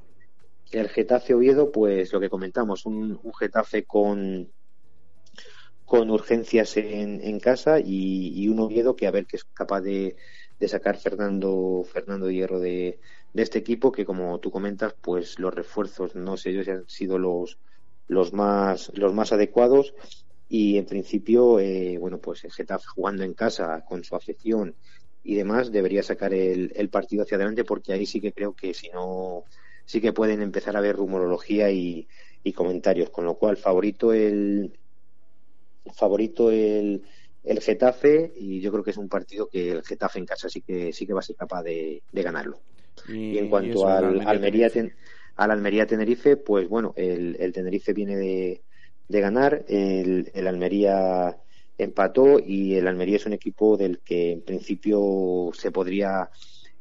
[0.72, 4.50] El Getafe Oviedo, pues lo que comentamos, un, un Getafe con
[5.86, 9.82] con urgencias en, en casa y, y, un Oviedo que a ver qué es capaz
[9.82, 10.16] de,
[10.62, 13.00] de sacar Fernando Fernando Hierro de,
[13.34, 16.88] de este equipo que como tú comentas pues los refuerzos no sé yo si han
[16.88, 17.58] sido los
[18.08, 19.96] los más los más adecuados.
[20.48, 24.76] Y en principio eh, bueno pues el Getafe jugando en casa con su afición
[25.24, 28.74] y demás debería sacar el, el, partido hacia adelante porque ahí sí que creo que
[28.76, 29.46] si no
[29.86, 32.08] sí que pueden empezar a ver rumorología y,
[32.44, 33.10] y comentarios.
[33.10, 34.78] Con lo cual favorito el
[35.96, 37.02] favorito el
[37.44, 40.62] el Getafe y yo creo que es un partido que el Getafe en casa sí
[40.62, 42.60] que sí que va a ser capaz de, de ganarlo.
[43.08, 44.94] Y, y en cuanto y al Almería, Almería ten,
[45.36, 48.62] al Almería Tenerife, pues bueno, el, el Tenerife viene de,
[49.08, 51.38] de ganar, el, el, Almería
[51.78, 56.30] empató y el Almería es un equipo del que en principio se podría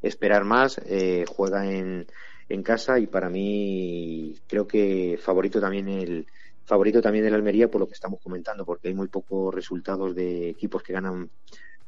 [0.03, 2.07] esperar más, eh, juega en,
[2.49, 6.27] en casa y para mí creo que favorito también el,
[6.71, 10.51] favorito también del Almería por lo que estamos comentando, porque hay muy pocos resultados de
[10.51, 11.29] equipos que ganan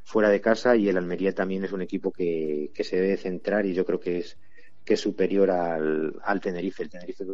[0.02, 3.74] fuera de casa y el Almería también es un equipo que, se debe centrar y
[3.74, 4.38] yo creo que es
[4.84, 6.82] que es superior al, al Tenerife.
[6.82, 7.24] El Tenerife,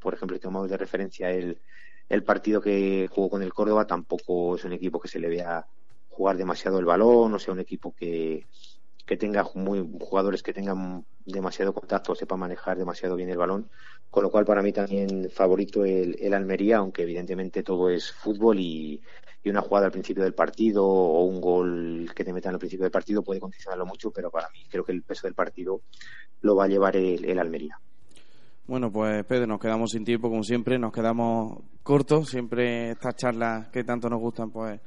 [0.00, 1.60] por ejemplo, si tomamos de referencia el,
[2.08, 5.64] el partido que jugó con el Córdoba, tampoco es un equipo que se le vea
[6.08, 8.48] jugar demasiado el balón, o sea, un equipo que,
[9.10, 13.68] que tenga muy jugadores que tengan demasiado contacto, sepa manejar demasiado bien el balón,
[14.08, 18.60] con lo cual para mí también favorito el, el Almería, aunque evidentemente todo es fútbol
[18.60, 19.02] y,
[19.46, 22.92] una jugada al principio del partido o un gol que te metan al principio del
[22.92, 25.80] partido puede condicionarlo mucho, pero para mí creo que el peso del partido
[26.42, 27.80] lo va a llevar el, el Almería.
[28.68, 33.70] Bueno, pues Pedro, nos quedamos sin tiempo como siempre, nos quedamos cortos, siempre estas charlas
[33.70, 34.80] que tanto nos gustan, pues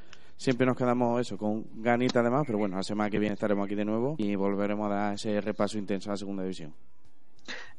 [0.43, 3.75] siempre nos quedamos eso, con ganita además, pero bueno, la semana que viene estaremos aquí
[3.75, 6.73] de nuevo y volveremos a dar ese repaso intenso a la segunda división.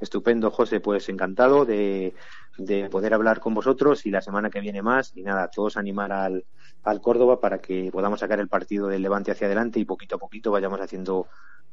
[0.00, 2.14] Estupendo, José, pues encantado de,
[2.56, 5.12] de poder hablar con vosotros y la semana que viene más.
[5.14, 6.44] Y nada, todos animar al,
[6.84, 10.18] al Córdoba para que podamos sacar el partido del Levante hacia adelante y poquito a
[10.18, 11.26] poquito vayamos haciendo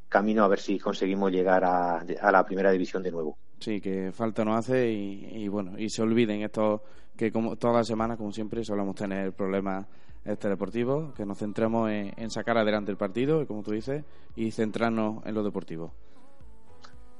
[0.09, 3.37] camino a ver si conseguimos llegar a, a la primera división de nuevo.
[3.59, 6.83] Sí, que falta nos hace y, y bueno, y se olviden esto
[7.15, 9.85] que como todas las semanas, como siempre, solemos tener problemas
[10.25, 14.03] este deportivo, que nos centremos en, en sacar adelante el partido, como tú dices,
[14.35, 15.93] y centrarnos en lo deportivo.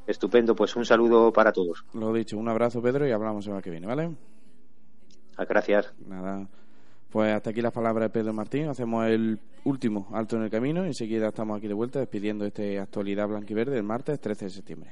[0.07, 1.85] Estupendo, pues un saludo para todos.
[1.93, 4.15] Lo dicho, un abrazo Pedro y hablamos el semana que viene, ¿vale?
[5.37, 5.93] Gracias.
[6.05, 6.47] Nada.
[7.09, 8.67] Pues hasta aquí las palabras de Pedro Martín.
[8.69, 12.79] Hacemos el último alto en el camino y enseguida estamos aquí de vuelta despidiendo este
[12.79, 14.91] actualidad blanquiverde el martes 13 de septiembre.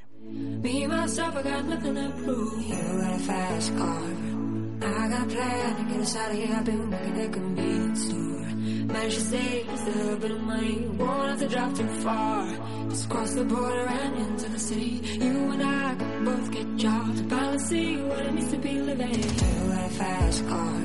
[4.81, 5.29] I got a.
[5.29, 6.55] Plan to get us out of here.
[6.55, 8.93] I've been working at a convenience store.
[8.93, 10.87] Managed to save a little bit of money.
[10.97, 12.57] Won't have to drive too far.
[12.89, 15.01] Just cross the border and into the city.
[15.21, 17.21] You and I can both get jobs.
[17.21, 19.13] Finally see what it means to be living.
[19.13, 20.81] You got a fast car.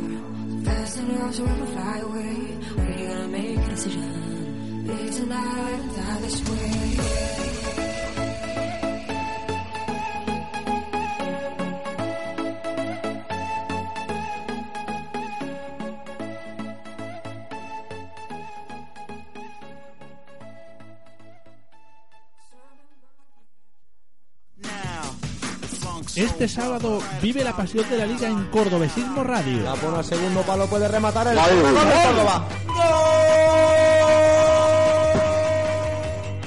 [0.65, 2.99] Fast enough so we can fly away.
[2.99, 4.87] You gonna make a decision?
[4.87, 7.84] Live tonight die this way.
[26.17, 29.63] Este sábado vive la pasión de la liga en Cordobesismo Radio.
[29.63, 31.37] La pone al segundo palo, puede rematar el.
[31.37, 32.49] Córdoba.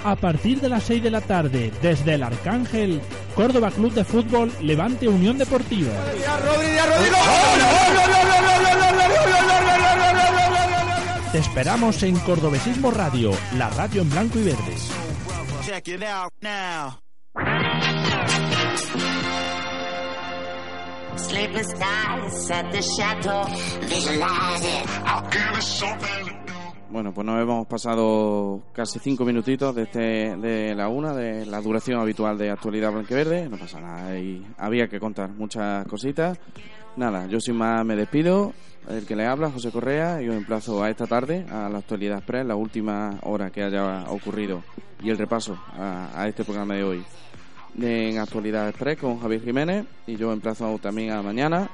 [0.05, 3.01] A partir de las 6 de la tarde, desde el Arcángel,
[3.36, 5.91] Córdoba Club de Fútbol, Levante Unión Deportiva.
[11.34, 14.76] Te esperamos en Cordobesismo Radio, la radio en blanco y verde.
[21.30, 23.43] Sleepless nights at the chateau,
[23.82, 24.88] visualize it.
[25.05, 26.38] I'll give it something.
[26.89, 31.59] Bueno, pues nos hemos pasado casi cinco minutitos de, este, de la una, de la
[31.61, 33.49] duración habitual de actualidad blanqueverde.
[33.49, 36.39] No pasa nada, y había que contar muchas cositas.
[36.95, 38.53] Nada, yo sin más me despido.
[38.89, 42.19] El que le habla, José Correa, y os emplazo a esta tarde, a la actualidad
[42.19, 44.63] express, la última hora que haya ocurrido
[45.03, 47.05] y el repaso a, a este programa de hoy
[47.80, 51.70] en Actualidad Express con Javier Jiménez y yo emplazo también a mañana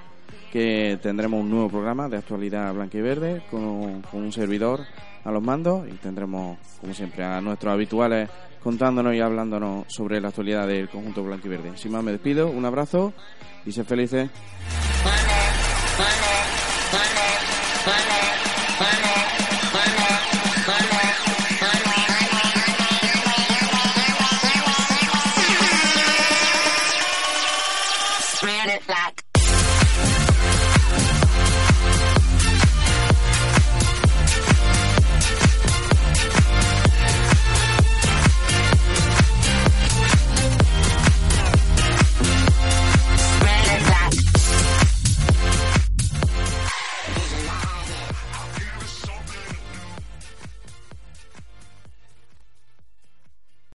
[0.51, 4.81] que tendremos un nuevo programa de actualidad blanca y verde con, un servidor
[5.23, 8.29] a los mandos y tendremos como siempre a nuestros habituales
[8.61, 11.71] contándonos y hablándonos sobre la actualidad del conjunto blanco y verde.
[11.75, 13.13] Sin me despido, un abrazo
[13.65, 14.29] y sed felices.